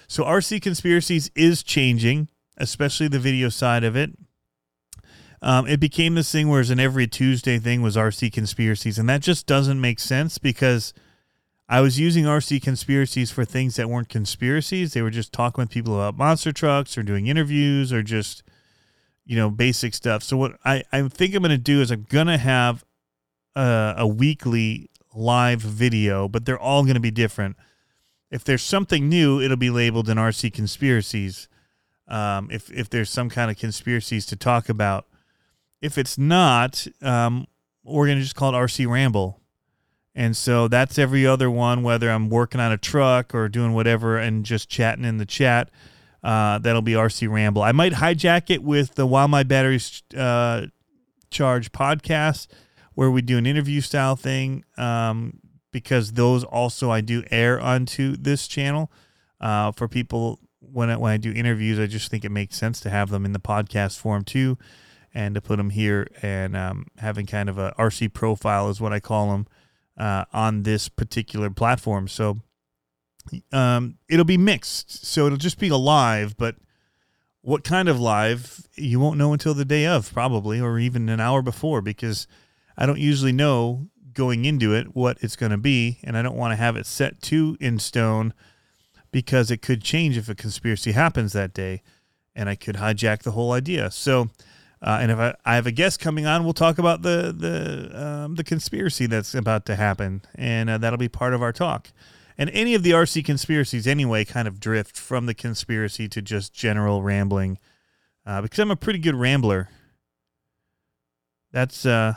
So 0.08 0.26
RC 0.26 0.62
conspiracies 0.62 1.32
is 1.36 1.64
changing, 1.64 2.28
especially 2.58 3.08
the 3.08 3.18
video 3.18 3.48
side 3.48 3.86
of 3.86 3.96
it. 3.96 4.12
Um, 5.42 5.68
it 5.68 5.80
became 5.80 6.16
this 6.16 6.30
thing 6.30 6.50
where 6.50 6.62
an 6.70 6.82
every 6.82 7.08
Tuesday 7.08 7.60
thing 7.60 7.82
was 7.82 7.96
RC 7.96 8.34
conspiracies, 8.34 9.00
and 9.00 9.08
that 9.08 9.22
just 9.22 9.48
doesn't 9.48 9.80
make 9.80 10.00
sense 10.00 10.38
because 10.38 10.94
I 11.68 11.82
was 11.82 12.00
using 12.00 12.26
RC 12.26 12.62
conspiracies 12.62 13.32
for 13.32 13.44
things 13.44 13.76
that 13.76 13.90
weren't 13.90 14.10
conspiracies. 14.10 14.94
They 14.94 15.02
were 15.02 15.10
just 15.10 15.34
talking 15.34 15.64
with 15.64 15.72
people 15.72 15.96
about 15.96 16.16
monster 16.16 16.52
trucks 16.52 16.98
or 16.98 17.02
doing 17.02 17.26
interviews 17.26 17.92
or 17.92 18.04
just, 18.04 18.44
you 19.26 19.36
know, 19.36 19.50
basic 19.50 19.96
stuff. 19.96 20.22
So 20.22 20.38
what 20.38 20.58
I, 20.64 20.84
I 20.92 21.08
think 21.08 21.34
I'm 21.34 21.42
going 21.42 21.50
to 21.50 21.58
do 21.58 21.82
is 21.82 21.90
I'm 21.90 22.06
going 22.08 22.28
to 22.28 22.38
have 22.38 22.86
a, 23.56 23.96
a 23.98 24.08
weekly 24.08 24.92
live 25.16 25.62
video, 25.62 26.28
but 26.28 26.46
they're 26.46 26.60
all 26.60 26.84
going 26.84 26.96
to 26.96 27.00
be 27.00 27.12
different. 27.12 27.56
If 28.30 28.44
there's 28.44 28.62
something 28.62 29.10
new, 29.10 29.42
it'll 29.42 29.58
be 29.58 29.72
labeled 29.72 30.08
in 30.08 30.18
RC 30.18 30.54
conspiracies. 30.54 31.48
Um, 32.08 32.50
if 32.52 32.72
if 32.72 32.90
there's 32.90 33.10
some 33.10 33.30
kind 33.30 33.50
of 33.50 33.58
conspiracies 33.58 34.28
to 34.28 34.36
talk 34.36 34.70
about, 34.70 35.08
if 35.82 35.98
it's 35.98 36.18
not, 36.18 36.86
um, 37.02 37.48
we're 37.84 38.06
going 38.06 38.18
to 38.18 38.24
just 38.24 38.36
call 38.36 38.54
it 38.54 38.58
RC 38.58 38.88
ramble 38.88 39.42
and 40.16 40.36
so 40.38 40.70
that's 40.70 40.98
every 40.98 41.28
other 41.28 41.52
one, 41.52 41.84
whether 41.84 42.10
I'm 42.10 42.30
working 42.30 42.62
on 42.62 42.72
a 42.72 42.78
truck 42.78 43.36
or 43.36 43.50
doing 43.50 43.74
whatever 43.74 44.18
and 44.18 44.46
just 44.46 44.70
chatting 44.70 45.04
in 45.04 45.18
the 45.18 45.26
chat. 45.26 45.70
Uh, 46.24 46.58
that'll 46.58 46.82
be 46.82 46.94
RC 46.94 47.30
Ramble. 47.30 47.62
I 47.62 47.74
might 47.74 47.94
hijack 47.94 48.50
it 48.50 48.64
with 48.64 48.96
the 48.96 49.06
While 49.06 49.28
My 49.28 49.44
Batteries 49.44 50.02
uh, 50.18 50.68
Charge 51.30 51.72
podcast, 51.72 52.48
where 52.94 53.12
we 53.12 53.22
do 53.22 53.38
an 53.38 53.46
interview 53.46 53.82
style 53.82 54.16
thing, 54.16 54.64
um, 54.78 55.42
because 55.72 56.14
those 56.14 56.46
also 56.46 56.90
I 56.90 57.02
do 57.02 57.24
air 57.30 57.60
onto 57.60 58.16
this 58.16 58.48
channel. 58.48 58.92
Uh, 59.42 59.74
for 59.74 59.90
people 59.90 60.40
when 60.62 60.90
I, 60.90 60.96
when 60.96 61.12
I 61.12 61.18
do 61.18 61.32
interviews, 61.32 61.78
I 61.78 61.88
just 61.88 62.10
think 62.10 62.24
it 62.24 62.32
makes 62.32 62.56
sense 62.56 62.80
to 62.80 62.90
have 62.90 63.10
them 63.10 63.26
in 63.26 63.34
the 63.34 63.40
podcast 63.40 64.00
form 64.00 64.24
too, 64.24 64.58
and 65.14 65.36
to 65.36 65.42
put 65.42 65.58
them 65.58 65.72
here 65.72 66.08
and 66.22 66.56
um, 66.56 66.88
having 66.98 67.26
kind 67.26 67.50
of 67.50 67.58
a 67.58 67.74
RC 67.78 68.14
profile 68.14 68.70
is 68.70 68.80
what 68.80 68.94
I 68.94 69.02
call 69.02 69.32
them 69.32 69.48
uh, 69.98 70.26
on 70.34 70.64
this 70.64 70.90
particular 70.90 71.50
platform. 71.50 72.08
So 72.08 72.42
um, 73.52 73.98
it'll 74.10 74.26
be 74.26 74.38
mixed. 74.38 75.06
So 75.06 75.26
it'll 75.26 75.38
just 75.38 75.60
be 75.60 75.70
a 75.70 75.78
live, 75.78 76.38
but 76.38 76.56
what 77.42 77.64
kind 77.64 77.88
of 77.88 78.00
live 78.00 78.68
you 78.76 79.00
won't 79.00 79.18
know 79.18 79.32
until 79.32 79.54
the 79.54 79.66
day 79.66 79.86
of, 79.86 80.12
probably, 80.14 80.60
or 80.60 80.80
even 80.80 81.10
an 81.10 81.20
hour 81.20 81.42
before, 81.42 81.82
because 81.82 82.28
I 82.78 82.86
don't 82.86 83.00
usually 83.00 83.32
know 83.32 83.88
going 84.14 84.46
into 84.46 84.74
it 84.74 84.96
what 84.96 85.18
it's 85.22 85.36
going 85.36 85.52
to 85.52 85.58
be, 85.58 86.00
and 86.04 86.18
I 86.18 86.22
don't 86.22 86.38
want 86.38 86.54
to 86.54 86.56
have 86.56 86.76
it 86.76 86.86
set 86.86 87.22
to 87.24 87.56
in 87.60 87.78
stone 87.80 88.34
because 89.12 89.52
it 89.52 89.62
could 89.62 89.84
change 89.84 90.18
if 90.18 90.28
a 90.28 90.36
conspiracy 90.36 90.94
happens 90.94 91.34
that 91.34 91.54
day, 91.54 91.84
and 92.36 92.50
I 92.50 92.56
could 92.56 92.76
hijack 92.78 93.24
the 93.24 93.32
whole 93.32 93.52
idea. 93.52 93.92
So 93.92 94.30
uh, 94.82 95.00
and 95.02 95.12
if 95.12 95.18
I, 95.18 95.36
I, 95.46 95.56
have 95.56 95.68
a 95.68 95.72
guest 95.72 96.00
coming 96.00 96.26
on, 96.26 96.44
we'll 96.44 96.54
talk 96.54 96.78
about 96.78 97.02
the 97.02 97.34
the 97.38 98.06
um, 98.06 98.36
the 98.36 98.44
conspiracy 98.44 99.06
that's 99.06 99.34
about 99.34 99.66
to 99.68 99.76
happen, 99.76 100.22
and 100.36 100.70
uh, 100.70 100.78
that'll 100.78 100.98
be 100.98 101.10
part 101.10 101.34
of 101.34 101.42
our 101.42 101.54
talk. 101.54 101.90
And 102.38 102.50
any 102.50 102.76
of 102.76 102.84
the 102.84 102.92
RC 102.92 103.24
conspiracies, 103.24 103.88
anyway, 103.88 104.26
kind 104.26 104.48
of 104.48 104.60
drift 104.60 104.98
from 104.98 105.26
the 105.26 105.34
conspiracy 105.34 106.10
to 106.10 106.22
just 106.22 106.54
general 106.54 107.02
rambling, 107.02 107.58
uh, 108.26 108.42
because 108.42 108.60
I'm 108.60 108.72
a 108.72 108.76
pretty 108.76 109.00
good 109.00 109.16
rambler. 109.16 109.70
That's 111.52 111.86
uh, 111.86 112.16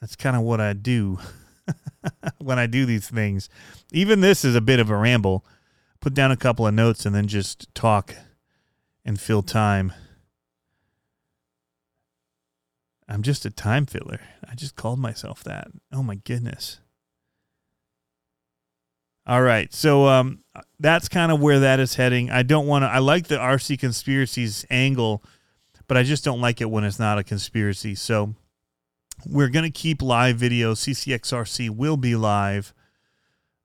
that's 0.00 0.16
kind 0.16 0.36
of 0.36 0.42
what 0.42 0.60
I 0.60 0.74
do 0.74 1.18
when 2.38 2.58
I 2.58 2.66
do 2.66 2.84
these 2.84 3.08
things. 3.08 3.48
Even 3.92 4.20
this 4.20 4.44
is 4.44 4.54
a 4.54 4.60
bit 4.60 4.80
of 4.80 4.90
a 4.90 4.96
ramble. 4.96 5.44
Put 6.00 6.14
down 6.14 6.30
a 6.30 6.36
couple 6.36 6.66
of 6.66 6.74
notes 6.74 7.04
and 7.04 7.14
then 7.14 7.26
just 7.26 7.74
talk 7.74 8.14
and 9.04 9.20
fill 9.20 9.42
time. 9.42 9.92
I'm 13.10 13.22
just 13.22 13.44
a 13.44 13.50
time 13.50 13.86
filler. 13.86 14.20
I 14.48 14.54
just 14.54 14.76
called 14.76 15.00
myself 15.00 15.42
that. 15.44 15.68
Oh 15.92 16.02
my 16.02 16.14
goodness. 16.14 16.78
All 19.26 19.42
right. 19.42 19.72
So 19.74 20.06
um 20.06 20.44
that's 20.78 21.08
kind 21.08 21.32
of 21.32 21.40
where 21.40 21.60
that 21.60 21.80
is 21.80 21.96
heading. 21.96 22.30
I 22.30 22.44
don't 22.44 22.68
want 22.68 22.84
to 22.84 22.88
I 22.88 22.98
like 22.98 23.26
the 23.26 23.36
RC 23.36 23.80
conspiracies 23.80 24.64
angle, 24.70 25.24
but 25.88 25.96
I 25.96 26.04
just 26.04 26.24
don't 26.24 26.40
like 26.40 26.60
it 26.60 26.70
when 26.70 26.84
it's 26.84 27.00
not 27.00 27.18
a 27.18 27.24
conspiracy. 27.24 27.96
So 27.96 28.34
we're 29.26 29.48
going 29.48 29.64
to 29.64 29.70
keep 29.70 30.00
live 30.00 30.36
video. 30.36 30.74
CCXRC 30.74 31.68
will 31.68 31.96
be 31.96 32.14
live 32.14 32.72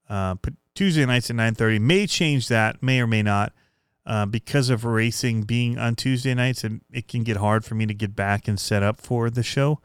uh, 0.10 0.36
Tuesday 0.74 1.06
nights 1.06 1.30
at 1.30 1.36
9:30. 1.36 1.80
May 1.80 2.08
change 2.08 2.48
that, 2.48 2.82
may 2.82 3.00
or 3.00 3.08
may 3.08 3.22
not 3.22 3.54
uh, 4.06 4.26
because 4.26 4.70
of 4.70 4.86
racing 4.86 5.44
being 5.44 5.78
on 5.78 5.96
Tuesday 5.96 6.34
nights, 6.34 6.64
and 6.64 6.82
it 6.92 7.08
can 7.08 7.24
get 7.24 7.38
hard 7.38 7.66
for 7.66 7.76
me 7.76 7.86
to 7.86 7.94
get 7.94 8.16
back 8.16 8.48
and 8.48 8.60
set 8.60 8.84
up 8.84 9.00
for 9.00 9.30
the 9.30 9.44
show. 9.44 9.80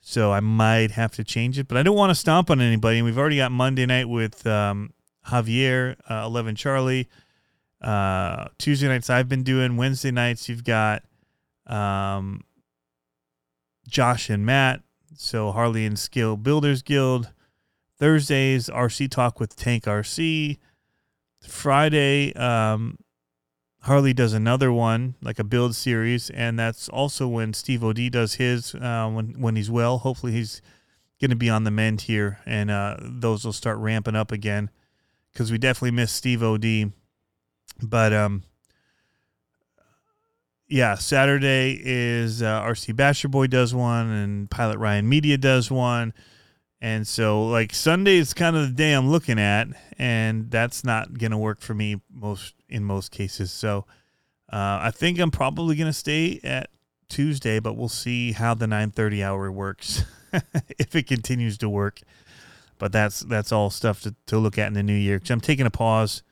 So 0.00 0.32
I 0.32 0.40
might 0.40 0.92
have 0.92 1.12
to 1.16 1.24
change 1.24 1.58
it, 1.58 1.66
but 1.66 1.76
I 1.76 1.82
don't 1.82 1.96
want 1.96 2.10
to 2.10 2.14
stomp 2.14 2.50
on 2.50 2.60
anybody. 2.60 2.98
And 2.98 3.04
we've 3.04 3.18
already 3.18 3.38
got 3.38 3.50
Monday 3.50 3.84
night 3.84 4.08
with 4.08 4.46
um, 4.46 4.92
Javier, 5.26 5.96
uh, 6.08 6.24
Eleven 6.24 6.54
Charlie. 6.54 7.08
Uh, 7.80 8.46
Tuesday 8.58 8.88
nights 8.88 9.10
I've 9.10 9.28
been 9.28 9.42
doing. 9.42 9.76
Wednesday 9.76 10.10
nights 10.10 10.48
you've 10.48 10.64
got 10.64 11.02
um, 11.66 12.42
Josh 13.88 14.30
and 14.30 14.46
Matt. 14.46 14.82
So 15.16 15.50
Harley 15.50 15.84
and 15.84 15.98
Skill 15.98 16.36
Builders 16.36 16.82
Guild. 16.82 17.32
Thursdays 17.98 18.68
RC 18.68 19.10
Talk 19.10 19.40
with 19.40 19.56
Tank 19.56 19.84
RC. 19.84 20.58
Friday 21.46 22.32
um, 22.34 22.98
Harley 23.82 24.12
does 24.12 24.32
another 24.32 24.72
one, 24.72 25.14
like 25.22 25.38
a 25.38 25.44
build 25.44 25.74
series, 25.74 26.30
and 26.30 26.58
that's 26.58 26.88
also 26.88 27.28
when 27.28 27.54
Steve 27.54 27.84
Od 27.84 28.10
does 28.10 28.34
his 28.34 28.74
uh, 28.74 29.08
when 29.12 29.40
when 29.40 29.56
he's 29.56 29.70
well. 29.70 29.98
Hopefully, 29.98 30.32
he's 30.32 30.60
going 31.20 31.30
to 31.30 31.36
be 31.36 31.50
on 31.50 31.64
the 31.64 31.70
mend 31.70 32.02
here, 32.02 32.40
and 32.44 32.70
uh, 32.70 32.96
those 33.00 33.44
will 33.44 33.52
start 33.52 33.78
ramping 33.78 34.16
up 34.16 34.32
again 34.32 34.70
because 35.32 35.52
we 35.52 35.58
definitely 35.58 35.92
miss 35.92 36.12
Steve 36.12 36.42
Od. 36.42 36.92
But 37.80 38.12
um, 38.12 38.42
yeah, 40.68 40.96
Saturday 40.96 41.80
is 41.82 42.42
uh, 42.42 42.62
RC 42.62 42.96
Basher 42.96 43.28
Boy 43.28 43.46
does 43.46 43.74
one, 43.74 44.10
and 44.10 44.50
Pilot 44.50 44.78
Ryan 44.78 45.08
Media 45.08 45.38
does 45.38 45.70
one. 45.70 46.12
And 46.80 47.06
so, 47.06 47.46
like 47.46 47.74
Sunday 47.74 48.18
is 48.18 48.34
kind 48.34 48.56
of 48.56 48.68
the 48.68 48.74
day 48.74 48.92
I'm 48.92 49.10
looking 49.10 49.38
at, 49.38 49.68
and 49.98 50.50
that's 50.50 50.84
not 50.84 51.18
gonna 51.18 51.38
work 51.38 51.60
for 51.60 51.74
me 51.74 52.00
most 52.12 52.54
in 52.68 52.84
most 52.84 53.10
cases. 53.10 53.50
So, 53.50 53.84
uh, 54.52 54.78
I 54.82 54.92
think 54.92 55.18
I'm 55.18 55.32
probably 55.32 55.74
gonna 55.74 55.92
stay 55.92 56.40
at 56.44 56.70
Tuesday, 57.08 57.58
but 57.58 57.76
we'll 57.76 57.88
see 57.88 58.32
how 58.32 58.54
the 58.54 58.66
9:30 58.66 59.24
hour 59.24 59.50
works 59.50 60.04
if 60.78 60.94
it 60.94 61.08
continues 61.08 61.58
to 61.58 61.68
work. 61.68 62.00
But 62.78 62.92
that's 62.92 63.20
that's 63.20 63.50
all 63.50 63.70
stuff 63.70 64.02
to, 64.02 64.14
to 64.26 64.38
look 64.38 64.56
at 64.56 64.68
in 64.68 64.74
the 64.74 64.84
new 64.84 64.94
year 64.94 65.16
because 65.16 65.30
I'm 65.30 65.40
taking 65.40 65.66
a 65.66 65.70
pause 65.70 66.22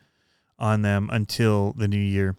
on 0.60 0.82
them 0.82 1.10
until 1.12 1.72
the 1.72 1.88
new 1.88 1.96
year. 1.96 2.36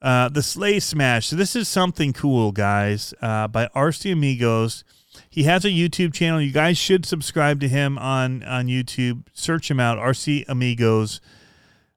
Uh, 0.00 0.28
the 0.28 0.42
Sleigh 0.42 0.80
Smash. 0.80 1.28
So 1.28 1.36
this 1.36 1.54
is 1.54 1.68
something 1.68 2.12
cool, 2.12 2.50
guys, 2.50 3.14
uh, 3.20 3.46
by 3.48 3.66
RC 3.68 4.12
Amigos 4.12 4.84
he 5.30 5.44
has 5.44 5.64
a 5.64 5.68
YouTube 5.68 6.12
channel. 6.12 6.40
You 6.40 6.52
guys 6.52 6.78
should 6.78 7.06
subscribe 7.06 7.60
to 7.60 7.68
him 7.68 7.98
on 7.98 8.42
on 8.42 8.66
YouTube. 8.66 9.26
Search 9.32 9.70
him 9.70 9.80
out, 9.80 9.98
RC 9.98 10.44
Amigos. 10.48 11.20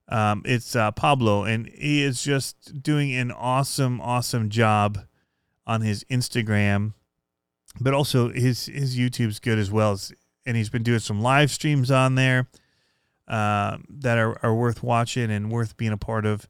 Um, 0.08 0.44
it's 0.46 0.76
uh, 0.76 0.92
Pablo, 0.92 1.44
and 1.44 1.68
he 1.68 2.04
is 2.04 2.24
just 2.24 2.84
doing 2.84 3.14
an 3.14 3.32
awesome, 3.32 4.00
awesome 4.02 4.50
job 4.50 5.00
on 5.66 5.82
his 5.82 6.04
Instagram, 6.06 6.94
but 7.80 7.94
also 7.94 8.30
his 8.30 8.68
his 8.68 8.98
YouTube's 8.98 9.40
good 9.40 9.58
as 9.58 9.72
well. 9.72 10.00
And 10.46 10.56
he's 10.56 10.70
been 10.70 10.84
doing 10.84 11.00
some 11.00 11.22
live 11.22 11.50
streams 11.50 11.90
on 11.90 12.14
there 12.14 12.48
uh, 13.28 13.78
that 13.90 14.18
are, 14.18 14.38
are 14.46 14.54
worth 14.54 14.84
watching 14.84 15.32
and 15.32 15.52
worth 15.52 15.76
being 15.76 15.92
a 15.92 15.98
part 15.98 16.26
of. 16.26 16.48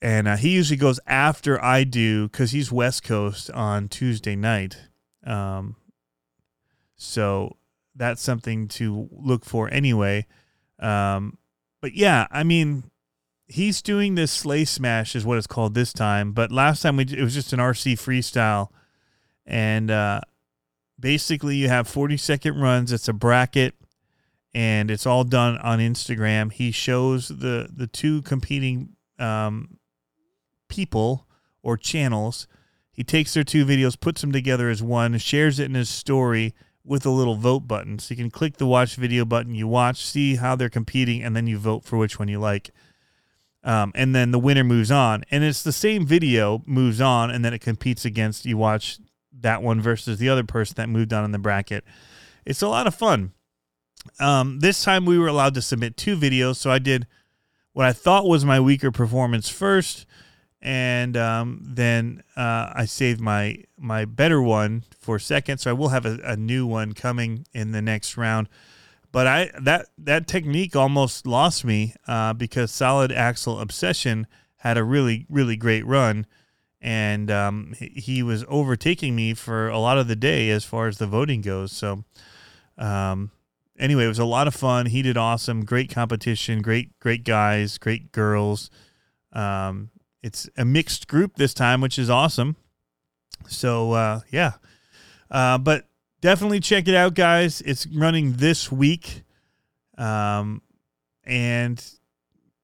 And 0.00 0.28
uh, 0.28 0.36
he 0.36 0.50
usually 0.50 0.76
goes 0.76 1.00
after 1.06 1.62
I 1.62 1.84
do 1.84 2.28
because 2.28 2.50
he's 2.50 2.70
West 2.70 3.02
Coast 3.02 3.50
on 3.50 3.88
Tuesday 3.88 4.36
night. 4.36 4.76
Um, 5.24 5.76
so 6.96 7.56
that's 7.94 8.22
something 8.22 8.68
to 8.68 9.08
look 9.12 9.44
for 9.44 9.72
anyway. 9.72 10.26
Um, 10.78 11.38
but 11.80 11.94
yeah, 11.94 12.26
I 12.30 12.44
mean, 12.44 12.90
he's 13.46 13.82
doing 13.82 14.14
this 14.14 14.32
sleigh 14.32 14.64
smash 14.64 15.14
is 15.14 15.24
what 15.24 15.38
it's 15.38 15.46
called 15.46 15.74
this 15.74 15.92
time. 15.92 16.32
But 16.32 16.50
last 16.50 16.82
time 16.82 16.96
we 16.96 17.04
it 17.04 17.22
was 17.22 17.34
just 17.34 17.52
an 17.52 17.58
RC 17.58 17.94
freestyle, 17.94 18.68
and 19.46 19.90
uh, 19.90 20.20
basically 20.98 21.56
you 21.56 21.68
have 21.68 21.88
forty 21.88 22.16
second 22.16 22.60
runs. 22.60 22.92
It's 22.92 23.08
a 23.08 23.12
bracket, 23.12 23.74
and 24.54 24.90
it's 24.90 25.06
all 25.06 25.24
done 25.24 25.58
on 25.58 25.78
Instagram. 25.78 26.52
He 26.52 26.70
shows 26.70 27.28
the 27.28 27.68
the 27.74 27.86
two 27.86 28.22
competing 28.22 28.96
um, 29.18 29.78
people 30.68 31.26
or 31.62 31.76
channels. 31.76 32.46
He 32.94 33.02
takes 33.02 33.34
their 33.34 33.44
two 33.44 33.66
videos, 33.66 33.98
puts 33.98 34.20
them 34.20 34.30
together 34.30 34.70
as 34.70 34.82
one, 34.82 35.18
shares 35.18 35.58
it 35.58 35.64
in 35.64 35.74
his 35.74 35.90
story 35.90 36.54
with 36.84 37.04
a 37.04 37.10
little 37.10 37.34
vote 37.34 37.66
button. 37.66 37.98
So 37.98 38.12
you 38.12 38.16
can 38.16 38.30
click 38.30 38.56
the 38.56 38.66
watch 38.66 38.94
video 38.94 39.24
button, 39.24 39.54
you 39.54 39.66
watch, 39.66 40.04
see 40.04 40.36
how 40.36 40.54
they're 40.54 40.70
competing, 40.70 41.22
and 41.22 41.34
then 41.34 41.48
you 41.48 41.58
vote 41.58 41.84
for 41.84 41.98
which 41.98 42.18
one 42.20 42.28
you 42.28 42.38
like. 42.38 42.70
Um, 43.64 43.90
and 43.96 44.14
then 44.14 44.30
the 44.30 44.38
winner 44.38 44.62
moves 44.62 44.92
on. 44.92 45.24
And 45.30 45.42
it's 45.42 45.62
the 45.62 45.72
same 45.72 46.06
video 46.06 46.62
moves 46.66 47.00
on, 47.00 47.30
and 47.32 47.44
then 47.44 47.52
it 47.52 47.60
competes 47.60 48.04
against 48.04 48.46
you 48.46 48.56
watch 48.56 48.98
that 49.40 49.60
one 49.60 49.80
versus 49.80 50.18
the 50.18 50.28
other 50.28 50.44
person 50.44 50.74
that 50.76 50.88
moved 50.88 51.12
on 51.12 51.24
in 51.24 51.32
the 51.32 51.38
bracket. 51.38 51.84
It's 52.44 52.62
a 52.62 52.68
lot 52.68 52.86
of 52.86 52.94
fun. 52.94 53.32
Um, 54.20 54.60
this 54.60 54.84
time 54.84 55.04
we 55.04 55.18
were 55.18 55.26
allowed 55.26 55.54
to 55.54 55.62
submit 55.62 55.96
two 55.96 56.16
videos, 56.16 56.56
so 56.56 56.70
I 56.70 56.78
did 56.78 57.08
what 57.72 57.86
I 57.86 57.92
thought 57.92 58.26
was 58.26 58.44
my 58.44 58.60
weaker 58.60 58.92
performance 58.92 59.48
first 59.48 60.06
and 60.64 61.14
um, 61.14 61.60
then 61.62 62.22
uh, 62.36 62.72
I 62.74 62.86
saved 62.86 63.20
my 63.20 63.58
my 63.78 64.06
better 64.06 64.40
one 64.40 64.84
for 64.98 65.18
second. 65.18 65.58
So 65.58 65.70
I 65.70 65.74
will 65.74 65.90
have 65.90 66.06
a, 66.06 66.18
a, 66.24 66.36
new 66.36 66.66
one 66.66 66.94
coming 66.94 67.46
in 67.52 67.72
the 67.72 67.82
next 67.82 68.16
round. 68.16 68.48
But 69.12 69.26
I 69.26 69.50
that 69.60 69.88
that 69.98 70.26
technique 70.26 70.74
almost 70.74 71.26
lost 71.26 71.66
me 71.66 71.94
uh, 72.08 72.32
because 72.32 72.72
Solid 72.72 73.12
Axle 73.12 73.60
Obsession 73.60 74.26
had 74.56 74.78
a 74.78 74.84
really 74.84 75.26
really 75.28 75.56
great 75.56 75.84
run, 75.84 76.26
and 76.80 77.30
um, 77.30 77.74
he, 77.78 78.22
was 78.22 78.46
overtaking 78.48 79.14
me 79.14 79.34
for 79.34 79.68
a 79.68 79.78
lot 79.78 79.98
of 79.98 80.08
the 80.08 80.16
day 80.16 80.48
as 80.48 80.64
far 80.64 80.88
as 80.88 80.98
the 80.98 81.06
voting 81.06 81.42
goes. 81.42 81.70
So. 81.70 82.04
Um, 82.76 83.30
anyway, 83.78 84.04
it 84.04 84.08
was 84.08 84.18
a 84.18 84.24
lot 84.24 84.48
of 84.48 84.54
fun. 84.54 84.86
He 84.86 85.00
did 85.00 85.16
awesome. 85.16 85.64
Great 85.64 85.94
competition. 85.94 86.60
Great, 86.60 86.98
great 86.98 87.22
guys. 87.22 87.78
Great 87.78 88.10
girls. 88.10 88.68
Um, 89.32 89.90
it's 90.24 90.48
a 90.56 90.64
mixed 90.64 91.06
group 91.06 91.36
this 91.36 91.52
time, 91.52 91.82
which 91.82 91.98
is 91.98 92.08
awesome. 92.08 92.56
So 93.46 93.92
uh, 93.92 94.20
yeah, 94.30 94.52
uh, 95.30 95.58
but 95.58 95.86
definitely 96.22 96.60
check 96.60 96.88
it 96.88 96.94
out, 96.94 97.12
guys. 97.12 97.60
It's 97.60 97.86
running 97.86 98.32
this 98.36 98.72
week, 98.72 99.22
um, 99.98 100.62
and 101.24 101.84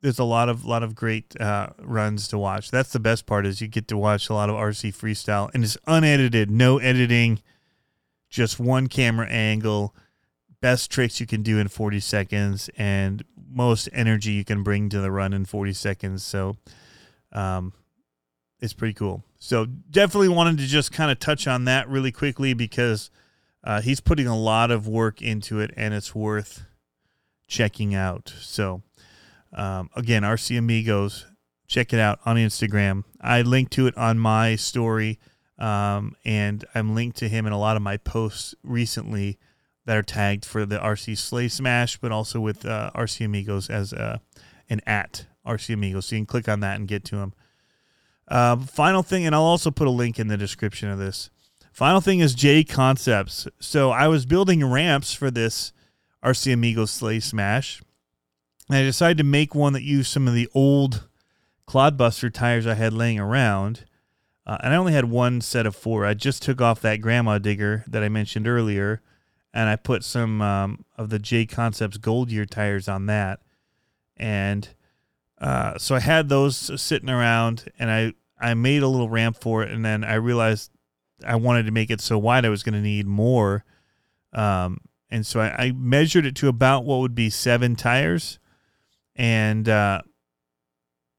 there's 0.00 0.18
a 0.18 0.24
lot 0.24 0.48
of 0.48 0.64
lot 0.64 0.82
of 0.82 0.94
great 0.94 1.38
uh, 1.38 1.68
runs 1.78 2.28
to 2.28 2.38
watch. 2.38 2.70
That's 2.70 2.92
the 2.92 2.98
best 2.98 3.26
part 3.26 3.44
is 3.44 3.60
you 3.60 3.68
get 3.68 3.88
to 3.88 3.98
watch 3.98 4.30
a 4.30 4.34
lot 4.34 4.48
of 4.48 4.56
RC 4.56 4.94
freestyle, 4.96 5.50
and 5.52 5.62
it's 5.62 5.76
unedited, 5.86 6.50
no 6.50 6.78
editing, 6.78 7.42
just 8.30 8.58
one 8.58 8.86
camera 8.86 9.28
angle. 9.28 9.94
Best 10.62 10.90
tricks 10.90 11.20
you 11.20 11.26
can 11.26 11.42
do 11.42 11.58
in 11.58 11.68
40 11.68 12.00
seconds, 12.00 12.70
and 12.78 13.22
most 13.50 13.86
energy 13.92 14.32
you 14.32 14.46
can 14.46 14.62
bring 14.62 14.88
to 14.88 15.00
the 15.00 15.10
run 15.10 15.34
in 15.34 15.44
40 15.44 15.74
seconds. 15.74 16.22
So 16.22 16.56
um, 17.32 17.72
it's 18.60 18.72
pretty 18.72 18.94
cool. 18.94 19.24
So 19.38 19.66
definitely 19.66 20.28
wanted 20.28 20.58
to 20.58 20.66
just 20.66 20.92
kind 20.92 21.10
of 21.10 21.18
touch 21.18 21.46
on 21.46 21.64
that 21.64 21.88
really 21.88 22.12
quickly 22.12 22.52
because 22.54 23.10
uh, 23.64 23.80
he's 23.80 24.00
putting 24.00 24.26
a 24.26 24.38
lot 24.38 24.70
of 24.70 24.86
work 24.86 25.22
into 25.22 25.60
it 25.60 25.72
and 25.76 25.94
it's 25.94 26.14
worth 26.14 26.64
checking 27.46 27.94
out. 27.94 28.32
So 28.40 28.82
um, 29.52 29.90
again, 29.96 30.22
RC 30.22 30.58
Amigos, 30.58 31.26
check 31.66 31.92
it 31.92 32.00
out 32.00 32.20
on 32.24 32.36
Instagram. 32.36 33.04
I 33.20 33.42
linked 33.42 33.72
to 33.72 33.86
it 33.86 33.96
on 33.96 34.18
my 34.18 34.56
story, 34.56 35.18
um, 35.58 36.16
and 36.24 36.64
I'm 36.74 36.94
linked 36.94 37.18
to 37.18 37.28
him 37.28 37.46
in 37.46 37.52
a 37.52 37.58
lot 37.58 37.76
of 37.76 37.82
my 37.82 37.96
posts 37.96 38.54
recently 38.62 39.38
that 39.86 39.96
are 39.96 40.02
tagged 40.02 40.44
for 40.44 40.66
the 40.66 40.78
RC 40.78 41.18
Sleigh 41.18 41.48
Smash, 41.48 41.96
but 41.98 42.12
also 42.12 42.40
with 42.40 42.64
uh, 42.64 42.90
RC 42.94 43.24
Amigos 43.24 43.68
as 43.70 43.92
uh, 43.92 44.18
an 44.68 44.80
at 44.86 45.26
RC 45.46 45.74
Amigos. 45.74 46.07
So 46.07 46.16
you 46.16 46.20
can 46.20 46.26
click 46.26 46.48
on 46.48 46.61
that 46.61 46.76
and 46.76 46.88
get 46.88 47.05
to 47.07 47.16
them. 47.16 47.33
Uh, 48.29 48.57
final 48.57 49.03
thing, 49.03 49.26
and 49.26 49.35
I'll 49.35 49.42
also 49.42 49.70
put 49.70 49.88
a 49.88 49.90
link 49.90 50.18
in 50.18 50.29
the 50.29 50.37
description 50.37 50.88
of 50.88 50.98
this. 50.98 51.31
Final 51.72 52.00
thing 52.00 52.20
is 52.20 52.35
J 52.35 52.64
Concepts. 52.64 53.48
So 53.59 53.90
I 53.90 54.09
was 54.09 54.26
building 54.26 54.64
ramps 54.64 55.12
for 55.12 55.31
this 55.31 55.72
RC 56.24 56.53
Amigos 56.53 56.90
Sleigh 56.90 57.20
Smash. 57.20 57.83
And 58.68 58.79
I 58.79 58.83
decided 58.83 59.18
to 59.18 59.24
make 59.24 59.55
one 59.55 59.72
that 59.72 59.83
used 59.83 60.12
some 60.12 60.29
of 60.29 60.35
the 60.35 60.48
old 60.55 61.09
Clodbuster 61.66 62.33
tires 62.33 62.66
I 62.66 62.74
had 62.74 62.92
laying 62.92 63.18
around. 63.18 63.85
Uh, 64.46 64.59
and 64.62 64.72
I 64.72 64.76
only 64.76 64.92
had 64.92 65.07
one 65.07 65.40
set 65.40 65.66
of 65.66 65.76
four. 65.76 66.05
I 66.05 66.14
just 66.14 66.42
took 66.42 66.61
off 66.61 66.81
that 66.81 67.00
grandma 67.00 67.38
digger 67.38 67.85
that 67.87 68.03
I 68.03 68.09
mentioned 68.09 68.48
earlier, 68.48 69.03
and 69.53 69.68
I 69.68 69.76
put 69.76 70.03
some 70.03 70.42
um, 70.42 70.85
of 70.96 71.11
the 71.11 71.18
J 71.18 71.46
Concepts 71.46 71.98
Gold 71.98 72.31
Year 72.31 72.46
tires 72.46 72.88
on 72.88 73.07
that. 73.07 73.40
And 74.16 74.68
uh, 75.40 75.79
so 75.79 75.94
I 75.94 76.00
had 76.00 76.29
those 76.29 76.81
sitting 76.81 77.09
around, 77.09 77.70
and 77.79 77.90
I 77.90 78.12
I 78.38 78.55
made 78.55 78.83
a 78.83 78.88
little 78.88 79.09
ramp 79.09 79.38
for 79.40 79.62
it, 79.62 79.70
and 79.70 79.85
then 79.85 80.05
I 80.05 80.14
realized 80.14 80.70
I 81.24 81.37
wanted 81.37 81.66
to 81.66 81.72
make 81.72 81.90
it 81.90 82.00
so 82.00 82.18
wide 82.18 82.44
I 82.44 82.50
was 82.50 82.62
going 82.62 82.74
to 82.74 82.81
need 82.81 83.07
more, 83.07 83.64
um, 84.33 84.79
and 85.11 85.26
so 85.26 85.40
I, 85.40 85.64
I, 85.64 85.72
measured 85.72 86.24
it 86.24 86.37
to 86.37 86.48
about 86.48 86.85
what 86.85 87.00
would 87.00 87.14
be 87.14 87.31
seven 87.31 87.74
tires, 87.74 88.38
and 89.16 89.68
uh, 89.68 90.03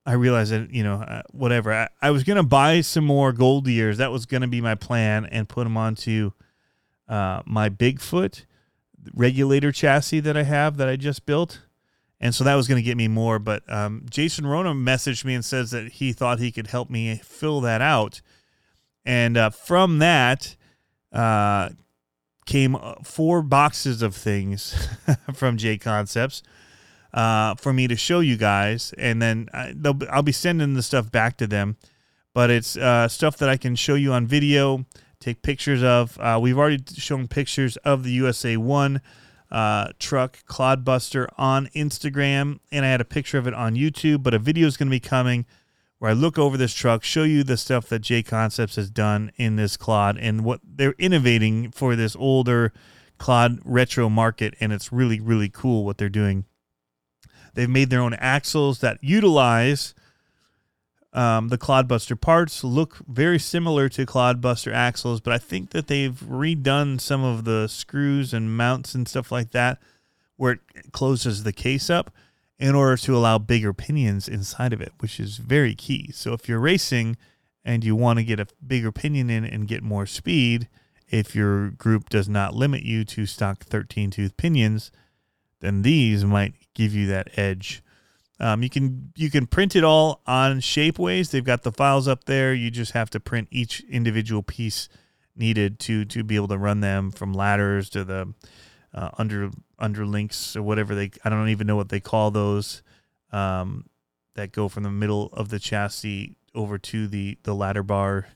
I 0.06 0.14
realized 0.14 0.52
that 0.52 0.72
you 0.72 0.84
know 0.84 1.02
uh, 1.02 1.24
whatever. 1.32 1.74
I, 1.74 1.88
I 2.02 2.12
was 2.12 2.24
going 2.24 2.38
to 2.38 2.44
buy 2.44 2.82
some 2.82 3.06
more 3.06 3.34
Goldyears. 3.34 3.98
That 3.98 4.12
was 4.12 4.28
going 4.28 4.42
to 4.42 4.48
be 4.48 4.62
my 4.62 4.76
plan, 4.76 5.26
and 5.26 5.50
put 5.50 5.64
them 5.64 5.78
onto 5.78 6.32
uh, 7.08 7.42
my 7.46 7.70
Bigfoot 7.70 8.46
regulator 9.16 9.72
chassis 9.72 10.20
that 10.20 10.38
I 10.38 10.44
have 10.44 10.78
that 10.78 10.88
I 10.88 10.96
just 10.96 11.26
built 11.26 11.62
and 12.22 12.34
so 12.34 12.44
that 12.44 12.56
was 12.56 12.68
going 12.68 12.78
to 12.78 12.86
get 12.86 12.96
me 12.96 13.08
more. 13.08 13.40
But 13.40 13.64
um, 13.70 14.06
Jason 14.10 14.46
Rona 14.46 14.74
messaged 14.74 15.26
me 15.26 15.34
and 15.34 15.44
says 15.44 15.72
that 15.72 15.94
he 15.94 16.14
thought 16.14 16.40
he 16.40 16.52
could 16.52 16.68
help 16.68 16.90
me 16.90 17.20
fill 17.24 17.60
that 17.62 17.82
out, 17.82 18.22
and 19.04 19.36
uh, 19.36 19.50
from 19.50 19.98
that 20.00 20.56
uh, 21.12 21.70
came 22.46 22.76
uh, 22.76 22.96
four 23.04 23.42
boxes 23.42 24.02
of 24.02 24.16
things 24.16 24.88
from 25.34 25.58
J 25.58 25.78
Concepts 25.78 26.44
uh, 27.14 27.56
for 27.56 27.74
me 27.74 27.88
to 27.88 27.96
show 27.96 28.20
you 28.20 28.38
guys, 28.38 28.94
and 28.98 29.22
then 29.22 29.50
I, 29.54 29.74
will 29.84 30.22
be 30.22 30.32
sending 30.32 30.76
the 30.76 30.84
stuff 30.84 31.12
back 31.12 31.38
to 31.38 31.48
them. 31.48 31.78
But 32.34 32.50
it's 32.50 32.78
uh, 32.78 33.10
stuff 33.10 33.38
that 33.38 33.50
I 33.50 33.58
can 33.58 33.76
show 33.76 33.96
you 33.96 34.14
on 34.14 34.26
video, 34.26 34.86
take 35.20 35.42
pictures 35.42 35.84
of. 35.84 36.18
Uh, 36.20 36.40
we've 36.42 36.58
already 36.58 36.82
shown 36.96 37.28
pictures 37.28 37.76
of 37.78 38.04
the 38.04 38.12
USA 38.12 38.56
One 38.58 39.02
uh, 39.52 39.90
truck 40.00 40.46
Clodbuster 40.46 41.28
on 41.38 41.68
Instagram, 41.76 42.60
and 42.72 42.86
I 42.86 42.90
had 42.90 43.02
a 43.02 43.06
picture 43.06 43.38
of 43.38 43.48
it 43.48 43.54
on 43.54 43.76
YouTube. 43.76 44.24
But 44.24 44.34
a 44.34 44.40
video 44.40 44.68
is 44.68 44.78
going 44.78 44.88
to 44.88 44.92
be 44.92 45.00
coming 45.00 45.46
where 46.00 46.12
I 46.12 46.14
look 46.14 46.40
over 46.40 46.58
this 46.58 46.74
truck, 46.74 47.04
show 47.04 47.24
you 47.24 47.44
the 47.44 47.58
stuff 47.58 47.88
that 47.90 48.00
J 48.00 48.24
Concepts 48.24 48.76
has 48.76 48.90
done 48.90 49.32
in 49.36 49.56
this 49.56 49.78
Clod 49.78 50.18
and 50.20 50.44
what 50.44 50.62
they're 50.64 50.96
innovating 50.98 51.72
for 51.72 51.96
this 51.96 52.16
older 52.16 52.74
Clod 53.20 53.60
retro 53.64 54.10
market, 54.10 54.56
and 54.60 54.74
it's 54.74 54.92
really 54.92 55.20
really 55.20 55.50
cool 55.50 55.86
what 55.86 55.98
they're 55.98 56.10
doing. 56.10 56.46
They've 57.54 57.70
made 57.70 57.90
their 57.90 58.02
own 58.02 58.14
axles 58.16 58.80
that 58.80 58.98
utilize 59.04 59.94
um, 61.14 61.50
the 61.50 61.58
Clodbuster 61.58 62.20
parts 62.20 62.64
look 62.64 63.00
very 63.08 63.38
similar 63.40 63.90
to 63.90 64.06
Clodbuster 64.06 64.74
axles, 64.74 65.20
but 65.20 65.34
I 65.34 65.38
think 65.38 65.72
that 65.72 65.88
they've 65.88 66.18
redone 66.20 67.02
some 67.02 67.24
of 67.24 67.44
the 67.44 67.68
screws 67.68 68.34
and 68.34 68.56
mounts 68.56 68.96
and 68.96 69.08
stuff 69.08 69.32
like 69.32 69.52
that 69.52 69.80
where 70.38 70.54
it 70.54 70.92
closes 70.92 71.44
the 71.44 71.54
case 71.54 71.90
up 71.90 72.12
in 72.58 72.74
order 72.76 72.96
to 72.96 73.16
allow 73.16 73.38
bigger 73.38 73.74
pinions 73.74 74.28
inside 74.28 74.72
of 74.72 74.82
it, 74.82 74.94
which 75.00 75.20
is 75.20 75.38
very 75.38 75.76
key. 75.76 76.12
So 76.14 76.34
if 76.34 76.48
you're 76.48 76.60
racing 76.60 77.18
and 77.66 77.84
you 77.84 77.96
want 77.96 78.20
to 78.20 78.24
get 78.24 78.40
a 78.40 78.48
bigger 78.66 78.92
pinion 78.92 79.30
in 79.30 79.44
and 79.44 79.68
get 79.68 79.84
more 79.84 80.06
speed, 80.06 80.70
if 81.10 81.36
your 81.36 81.72
group 81.72 82.10
does 82.10 82.30
not 82.30 82.56
limit 82.56 82.84
you 82.84 83.04
to 83.06 83.26
stock 83.26 83.66
13 83.66 84.12
tooth 84.12 84.38
pinions, 84.38 84.92
then 85.60 85.82
these 85.82 86.24
might 86.24 86.54
give 86.74 86.94
you 86.96 87.06
that 87.08 87.38
edge. 87.38 87.84
Um, 88.42 88.64
you 88.64 88.72
can 88.72 89.14
you 89.16 89.30
can 89.30 89.46
print 89.46 89.76
it 89.76 89.84
all 89.84 90.22
on 90.26 90.62
Shapeways. 90.62 91.30
They've 91.30 91.46
got 91.46 91.62
the 91.62 91.72
files 91.72 92.08
up 92.08 92.24
there. 92.24 92.56
You 92.56 92.72
just 92.72 92.94
have 92.94 93.12
to 93.12 93.20
print 93.20 93.48
each 93.52 93.82
individual 93.82 94.42
piece 94.42 94.90
needed 95.36 95.78
to 95.82 96.06
to 96.06 96.24
be 96.24 96.36
able 96.36 96.48
to 96.48 96.58
run 96.58 96.82
them 96.82 97.12
from 97.12 97.34
ladders 97.34 97.88
to 97.92 98.04
the 98.04 98.34
uh, 98.96 99.12
under 99.20 99.52
under 99.78 100.08
links 100.08 100.56
or 100.56 100.64
whatever 100.64 100.96
they. 100.96 101.12
I 101.24 101.30
don't 101.30 101.50
even 101.50 101.68
know 101.68 101.76
what 101.76 101.90
they 101.90 102.00
call 102.00 102.32
those 102.32 102.82
um, 103.32 103.86
that 104.34 104.52
go 104.52 104.68
from 104.68 104.84
the 104.84 104.90
middle 104.90 105.30
of 105.34 105.50
the 105.50 105.60
chassis 105.60 106.36
over 106.56 106.80
to 106.80 107.08
the 107.08 107.38
the 107.44 107.54
ladder 107.54 107.84
bar 107.84 108.28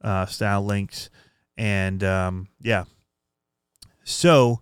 uh, 0.00 0.26
style 0.26 0.64
links, 0.64 1.10
and 1.56 2.04
um, 2.04 2.46
yeah. 2.60 2.84
So 4.04 4.60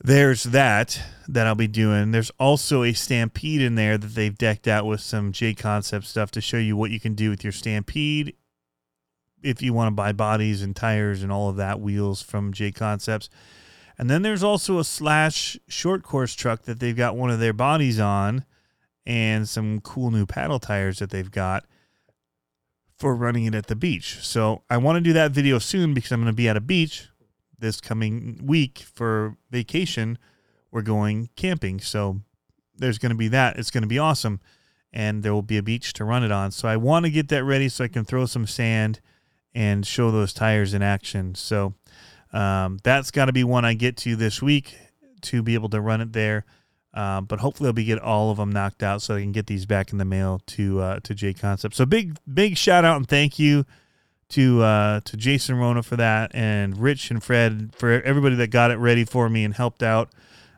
there's 0.00 0.44
that 0.44 1.00
that 1.26 1.46
I'll 1.46 1.54
be 1.54 1.68
doing. 1.68 2.12
There's 2.12 2.30
also 2.38 2.82
a 2.82 2.92
Stampede 2.92 3.60
in 3.60 3.74
there 3.74 3.98
that 3.98 4.14
they've 4.14 4.36
decked 4.36 4.68
out 4.68 4.86
with 4.86 5.00
some 5.00 5.32
J 5.32 5.54
Concept 5.54 6.06
stuff 6.06 6.30
to 6.32 6.40
show 6.40 6.56
you 6.56 6.76
what 6.76 6.90
you 6.90 7.00
can 7.00 7.14
do 7.14 7.30
with 7.30 7.42
your 7.42 7.52
Stampede 7.52 8.34
if 9.42 9.62
you 9.62 9.72
want 9.72 9.88
to 9.88 9.94
buy 9.94 10.12
bodies 10.12 10.62
and 10.62 10.74
tires 10.74 11.22
and 11.22 11.30
all 11.30 11.48
of 11.48 11.56
that, 11.56 11.80
wheels 11.80 12.22
from 12.22 12.52
J 12.52 12.72
Concepts. 12.72 13.28
And 13.98 14.08
then 14.08 14.22
there's 14.22 14.44
also 14.44 14.78
a 14.78 14.84
Slash 14.84 15.58
short 15.66 16.04
course 16.04 16.34
truck 16.34 16.62
that 16.62 16.78
they've 16.78 16.96
got 16.96 17.16
one 17.16 17.30
of 17.30 17.40
their 17.40 17.52
bodies 17.52 17.98
on 17.98 18.44
and 19.04 19.48
some 19.48 19.80
cool 19.80 20.10
new 20.10 20.26
paddle 20.26 20.60
tires 20.60 21.00
that 21.00 21.10
they've 21.10 21.30
got 21.30 21.64
for 22.96 23.14
running 23.14 23.46
it 23.46 23.54
at 23.54 23.66
the 23.66 23.76
beach. 23.76 24.18
So 24.22 24.62
I 24.70 24.76
want 24.76 24.96
to 24.96 25.00
do 25.00 25.12
that 25.14 25.32
video 25.32 25.58
soon 25.58 25.94
because 25.94 26.12
I'm 26.12 26.20
going 26.20 26.32
to 26.32 26.36
be 26.36 26.48
at 26.48 26.56
a 26.56 26.60
beach 26.60 27.08
this 27.58 27.80
coming 27.80 28.40
week 28.42 28.78
for 28.78 29.36
vacation. 29.50 30.18
We're 30.70 30.82
going 30.82 31.30
camping. 31.36 31.80
So 31.80 32.20
there's 32.76 32.98
going 32.98 33.10
to 33.10 33.16
be 33.16 33.28
that. 33.28 33.58
It's 33.58 33.70
going 33.70 33.82
to 33.82 33.88
be 33.88 33.98
awesome. 33.98 34.40
And 34.92 35.22
there 35.22 35.34
will 35.34 35.42
be 35.42 35.58
a 35.58 35.62
beach 35.62 35.92
to 35.94 36.04
run 36.04 36.24
it 36.24 36.32
on. 36.32 36.50
So 36.50 36.68
I 36.68 36.76
want 36.76 37.04
to 37.04 37.10
get 37.10 37.28
that 37.28 37.44
ready 37.44 37.68
so 37.68 37.84
I 37.84 37.88
can 37.88 38.04
throw 38.04 38.26
some 38.26 38.46
sand 38.46 39.00
and 39.54 39.86
show 39.86 40.10
those 40.10 40.32
tires 40.32 40.72
in 40.74 40.82
action. 40.82 41.34
So 41.34 41.74
um, 42.32 42.78
that's 42.82 43.10
got 43.10 43.26
to 43.26 43.32
be 43.32 43.44
one 43.44 43.64
I 43.64 43.74
get 43.74 43.96
to 43.98 44.16
this 44.16 44.40
week 44.40 44.76
to 45.22 45.42
be 45.42 45.54
able 45.54 45.68
to 45.70 45.80
run 45.80 46.00
it 46.00 46.12
there. 46.12 46.44
Um, 46.94 47.26
but 47.26 47.40
hopefully 47.40 47.68
I'll 47.68 47.74
be 47.74 47.84
get 47.84 48.00
all 48.00 48.30
of 48.30 48.38
them 48.38 48.50
knocked 48.50 48.82
out 48.82 49.02
so 49.02 49.16
I 49.16 49.20
can 49.20 49.32
get 49.32 49.46
these 49.46 49.66
back 49.66 49.92
in 49.92 49.98
the 49.98 50.04
mail 50.04 50.40
to 50.46 50.80
uh, 50.80 51.00
to 51.00 51.14
J 51.14 51.34
Concept. 51.34 51.74
So 51.74 51.84
big 51.84 52.16
big 52.32 52.56
shout 52.56 52.84
out 52.84 52.96
and 52.96 53.06
thank 53.06 53.38
you 53.38 53.66
to 54.30 54.62
uh, 54.62 55.00
to 55.00 55.16
Jason 55.16 55.56
Rona 55.56 55.82
for 55.82 55.96
that 55.96 56.34
and 56.34 56.78
Rich 56.78 57.10
and 57.10 57.22
Fred 57.22 57.70
for 57.74 58.02
everybody 58.02 58.36
that 58.36 58.48
got 58.48 58.70
it 58.70 58.76
ready 58.76 59.04
for 59.04 59.28
me 59.28 59.44
and 59.44 59.54
helped 59.54 59.82
out. 59.82 60.10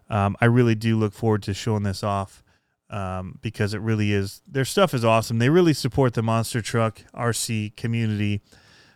Um, 0.09 0.37
I 0.41 0.47
really 0.47 0.75
do 0.75 0.99
look 0.99 1.13
forward 1.13 1.43
to 1.45 1.55
showing 1.55 1.85
this 1.85 2.03
off 2.03 2.43
um, 2.91 3.39
because 3.43 3.73
it 3.75 3.81
really 3.81 4.13
is 4.13 4.43
their 4.47 4.65
stuff 4.65 4.93
is 4.93 5.05
awesome. 5.05 5.39
They 5.39 5.49
really 5.49 5.73
support 5.73 6.15
the 6.15 6.23
monster 6.23 6.61
truck 6.61 7.03
RC 7.15 7.77
community 7.77 8.43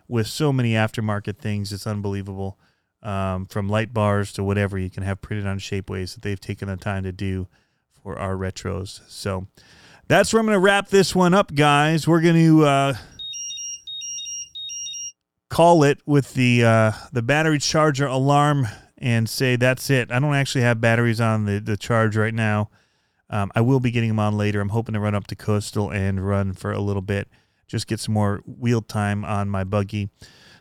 with 0.08 0.26
so 0.26 0.52
many 0.52 0.72
aftermarket 0.72 1.38
things. 1.38 1.72
It's 1.72 1.87
unbelievable. 1.87 2.58
Um, 3.02 3.44
from 3.44 3.68
light 3.68 3.92
bars 3.92 4.32
to 4.32 4.42
whatever 4.42 4.78
you 4.78 4.88
can 4.88 5.02
have 5.02 5.20
printed 5.20 5.46
on 5.46 5.58
shapeways 5.58 6.14
that 6.14 6.22
they've 6.22 6.40
taken 6.40 6.68
the 6.68 6.76
time 6.78 7.02
to 7.02 7.12
do 7.12 7.48
for 8.02 8.18
our 8.18 8.34
retros. 8.34 9.00
So 9.08 9.46
that's 10.08 10.32
where 10.32 10.40
I'm 10.40 10.46
going 10.46 10.56
to 10.56 10.58
wrap 10.58 10.88
this 10.88 11.14
one 11.14 11.34
up, 11.34 11.54
guys. 11.54 12.08
We're 12.08 12.22
going 12.22 12.37
to 12.37 12.64
uh, 12.64 12.94
call 15.54 15.84
it 15.84 16.00
with 16.04 16.34
the 16.34 16.64
uh, 16.64 16.90
the 17.12 17.22
battery 17.22 17.60
charger 17.60 18.06
alarm 18.06 18.66
and 18.98 19.28
say 19.28 19.54
that's 19.54 19.88
it. 19.88 20.10
I 20.10 20.18
don't 20.18 20.34
actually 20.34 20.62
have 20.62 20.80
batteries 20.80 21.20
on 21.20 21.44
the, 21.44 21.60
the 21.60 21.76
charge 21.76 22.16
right 22.16 22.34
now. 22.34 22.70
Um, 23.30 23.52
I 23.54 23.60
will 23.60 23.78
be 23.78 23.92
getting 23.92 24.08
them 24.08 24.18
on 24.18 24.36
later. 24.36 24.60
I'm 24.60 24.70
hoping 24.70 24.94
to 24.94 25.00
run 25.00 25.14
up 25.14 25.28
to 25.28 25.36
Coastal 25.36 25.92
and 25.92 26.26
run 26.26 26.54
for 26.54 26.72
a 26.72 26.80
little 26.80 27.02
bit, 27.02 27.28
just 27.68 27.86
get 27.86 28.00
some 28.00 28.14
more 28.14 28.42
wheel 28.46 28.82
time 28.82 29.24
on 29.24 29.48
my 29.48 29.62
buggy. 29.62 30.10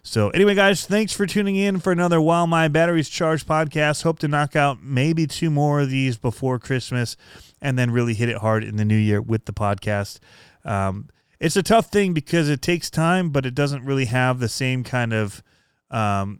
So, 0.03 0.29
anyway, 0.29 0.53
guys, 0.53 0.85
thanks 0.85 1.11
for 1.11 1.25
tuning 1.25 1.55
in 1.55 1.79
for 1.79 1.91
another 1.91 2.21
While 2.21 2.45
My 2.45 2.67
Batteries 2.67 3.09
Charge 3.09 3.47
podcast. 3.47 4.03
Hope 4.03 4.19
to 4.19 4.27
knock 4.27 4.55
out 4.55 4.83
maybe 4.83 5.25
two 5.25 5.49
more 5.49 5.81
of 5.81 5.89
these 5.89 6.17
before 6.17 6.59
Christmas 6.59 7.17
and 7.61 7.79
then 7.79 7.89
really 7.89 8.13
hit 8.13 8.29
it 8.29 8.37
hard 8.37 8.63
in 8.63 8.75
the 8.75 8.85
new 8.85 8.97
year 8.97 9.21
with 9.21 9.45
the 9.45 9.53
podcast. 9.53 10.19
Um, 10.65 11.09
it's 11.43 11.57
a 11.57 11.61
tough 11.61 11.87
thing 11.87 12.13
because 12.13 12.47
it 12.47 12.61
takes 12.61 12.89
time, 12.89 13.29
but 13.29 13.45
it 13.45 13.53
doesn't 13.53 13.83
really 13.83 14.05
have 14.05 14.39
the 14.39 14.47
same 14.47 14.81
kind 14.81 15.11
of 15.11 15.43
um, 15.91 16.39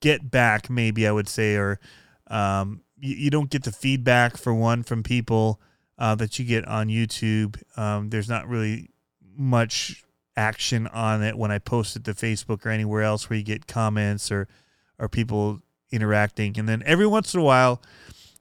get 0.00 0.30
back, 0.30 0.70
maybe 0.70 1.08
I 1.08 1.10
would 1.10 1.28
say, 1.28 1.56
or 1.56 1.80
um, 2.28 2.82
you, 2.96 3.16
you, 3.16 3.30
don't 3.30 3.50
get 3.50 3.64
the 3.64 3.72
feedback 3.72 4.36
for 4.36 4.54
one 4.54 4.84
from 4.84 5.02
people 5.02 5.60
uh, 5.98 6.14
that 6.14 6.38
you 6.38 6.44
get 6.44 6.64
on 6.68 6.86
YouTube. 6.86 7.60
Um, 7.76 8.10
there's 8.10 8.28
not 8.28 8.46
really 8.46 8.90
much 9.36 10.04
action 10.36 10.86
on 10.86 11.24
it 11.24 11.36
when 11.36 11.50
I 11.50 11.58
post 11.58 11.96
it 11.96 12.04
to 12.04 12.14
Facebook 12.14 12.64
or 12.64 12.68
anywhere 12.68 13.02
else 13.02 13.28
where 13.28 13.36
you 13.36 13.44
get 13.44 13.66
comments 13.66 14.30
or 14.30 14.46
or 15.00 15.08
people 15.08 15.62
interacting. 15.90 16.56
And 16.56 16.68
then 16.68 16.84
every 16.86 17.08
once 17.08 17.34
in 17.34 17.40
a 17.40 17.44
while, 17.44 17.82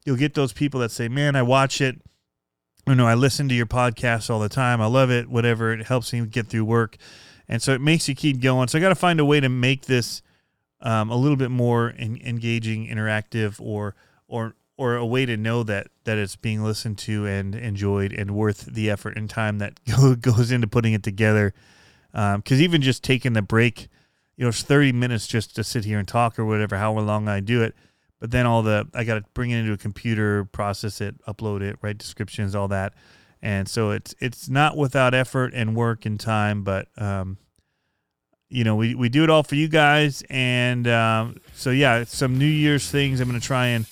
you'll 0.05 0.15
get 0.15 0.35
those 0.35 0.53
people 0.53 0.79
that 0.81 0.91
say, 0.91 1.07
"Man, 1.07 1.35
I 1.35 1.41
watch 1.41 1.81
it." 1.81 1.99
You 2.87 2.95
know, 2.95 3.07
I 3.07 3.15
listen 3.15 3.49
to 3.49 3.55
your 3.55 3.65
podcast 3.65 4.29
all 4.29 4.39
the 4.39 4.49
time. 4.49 4.79
I 4.79 4.85
love 4.85 5.09
it. 5.09 5.27
Whatever 5.27 5.73
it 5.73 5.87
helps 5.87 6.13
me 6.13 6.25
get 6.25 6.47
through 6.47 6.65
work, 6.65 6.97
and 7.47 7.61
so 7.61 7.73
it 7.73 7.81
makes 7.81 8.07
you 8.07 8.13
keep 8.13 8.41
going. 8.41 8.67
So 8.67 8.77
I 8.77 8.81
got 8.81 8.89
to 8.89 8.95
find 8.95 9.19
a 9.19 9.25
way 9.25 9.39
to 9.39 9.49
make 9.49 9.85
this 9.85 10.21
um, 10.81 11.09
a 11.09 11.15
little 11.15 11.37
bit 11.37 11.49
more 11.49 11.89
in, 11.89 12.21
engaging, 12.23 12.87
interactive, 12.87 13.59
or 13.59 13.95
or 14.27 14.55
or 14.77 14.95
a 14.95 15.05
way 15.05 15.25
to 15.25 15.35
know 15.35 15.63
that 15.63 15.87
that 16.03 16.17
it's 16.17 16.35
being 16.35 16.63
listened 16.63 16.97
to 16.99 17.25
and 17.25 17.55
enjoyed 17.55 18.13
and 18.13 18.31
worth 18.31 18.65
the 18.65 18.89
effort 18.89 19.17
and 19.17 19.29
time 19.29 19.57
that 19.57 19.79
goes 20.21 20.51
into 20.51 20.67
putting 20.67 20.93
it 20.93 21.03
together 21.03 21.53
because 22.11 22.59
um, 22.59 22.61
even 22.61 22.81
just 22.81 23.03
taking 23.03 23.33
the 23.33 23.41
break, 23.41 23.89
you 24.37 24.43
know, 24.43 24.49
it's 24.49 24.61
30 24.61 24.93
minutes 24.93 25.27
just 25.27 25.55
to 25.55 25.63
sit 25.63 25.83
here 25.83 25.99
and 25.99 26.07
talk 26.07 26.39
or 26.39 26.45
whatever, 26.45 26.77
however 26.77 27.01
long 27.01 27.27
I 27.27 27.41
do 27.41 27.61
it. 27.61 27.75
But 28.19 28.31
then 28.31 28.45
all 28.45 28.63
the, 28.63 28.87
I 28.93 29.03
got 29.03 29.15
to 29.15 29.23
bring 29.33 29.51
it 29.51 29.59
into 29.59 29.73
a 29.73 29.77
computer, 29.77 30.45
process 30.45 31.01
it, 31.01 31.15
upload 31.25 31.61
it, 31.61 31.77
write 31.81 31.97
descriptions, 31.97 32.55
all 32.55 32.67
that. 32.69 32.93
And 33.41 33.67
so 33.67 33.91
it's, 33.91 34.15
it's 34.19 34.49
not 34.49 34.77
without 34.77 35.13
effort 35.13 35.53
and 35.53 35.75
work 35.75 36.05
and 36.05 36.19
time, 36.19 36.63
but, 36.63 36.87
um, 36.97 37.37
you 38.49 38.63
know, 38.63 38.75
we, 38.75 38.95
we 38.95 39.09
do 39.09 39.23
it 39.23 39.29
all 39.29 39.43
for 39.43 39.55
you 39.55 39.67
guys. 39.67 40.23
And 40.29 40.87
um, 40.87 41.37
so, 41.53 41.71
yeah, 41.71 42.05
some 42.05 42.39
New 42.39 42.45
Year's 42.45 42.89
things. 42.89 43.19
I'm 43.19 43.31
to 43.31 43.39
try 43.39 43.67
and 43.67 43.85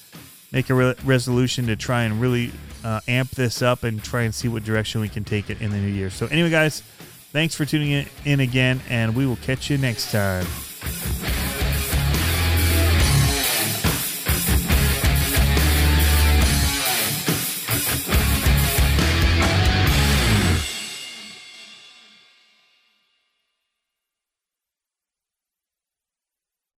make 0.51 0.69
a 0.69 0.73
re- 0.73 0.95
resolution 1.03 1.67
to 1.67 1.75
try 1.75 2.03
and 2.03 2.21
really 2.21 2.51
uh, 2.83 3.01
amp 3.07 3.31
this 3.31 3.61
up 3.61 3.83
and 3.83 4.01
try 4.03 4.23
and 4.23 4.33
see 4.33 4.47
what 4.47 4.63
direction 4.63 5.01
we 5.01 5.09
can 5.09 5.23
take 5.23 5.49
it 5.49 5.61
in 5.61 5.71
the 5.71 5.77
new 5.77 5.91
year. 5.91 6.09
So, 6.09 6.27
anyway, 6.27 6.49
guys, 6.49 6.81
Thanks 7.33 7.55
for 7.55 7.65
tuning 7.65 8.05
in 8.25 8.39
again, 8.41 8.79
and 8.89 9.15
we 9.15 9.25
will 9.25 9.37
catch 9.37 9.67
you 9.71 9.79
next 9.79 10.11
time. 10.11 10.45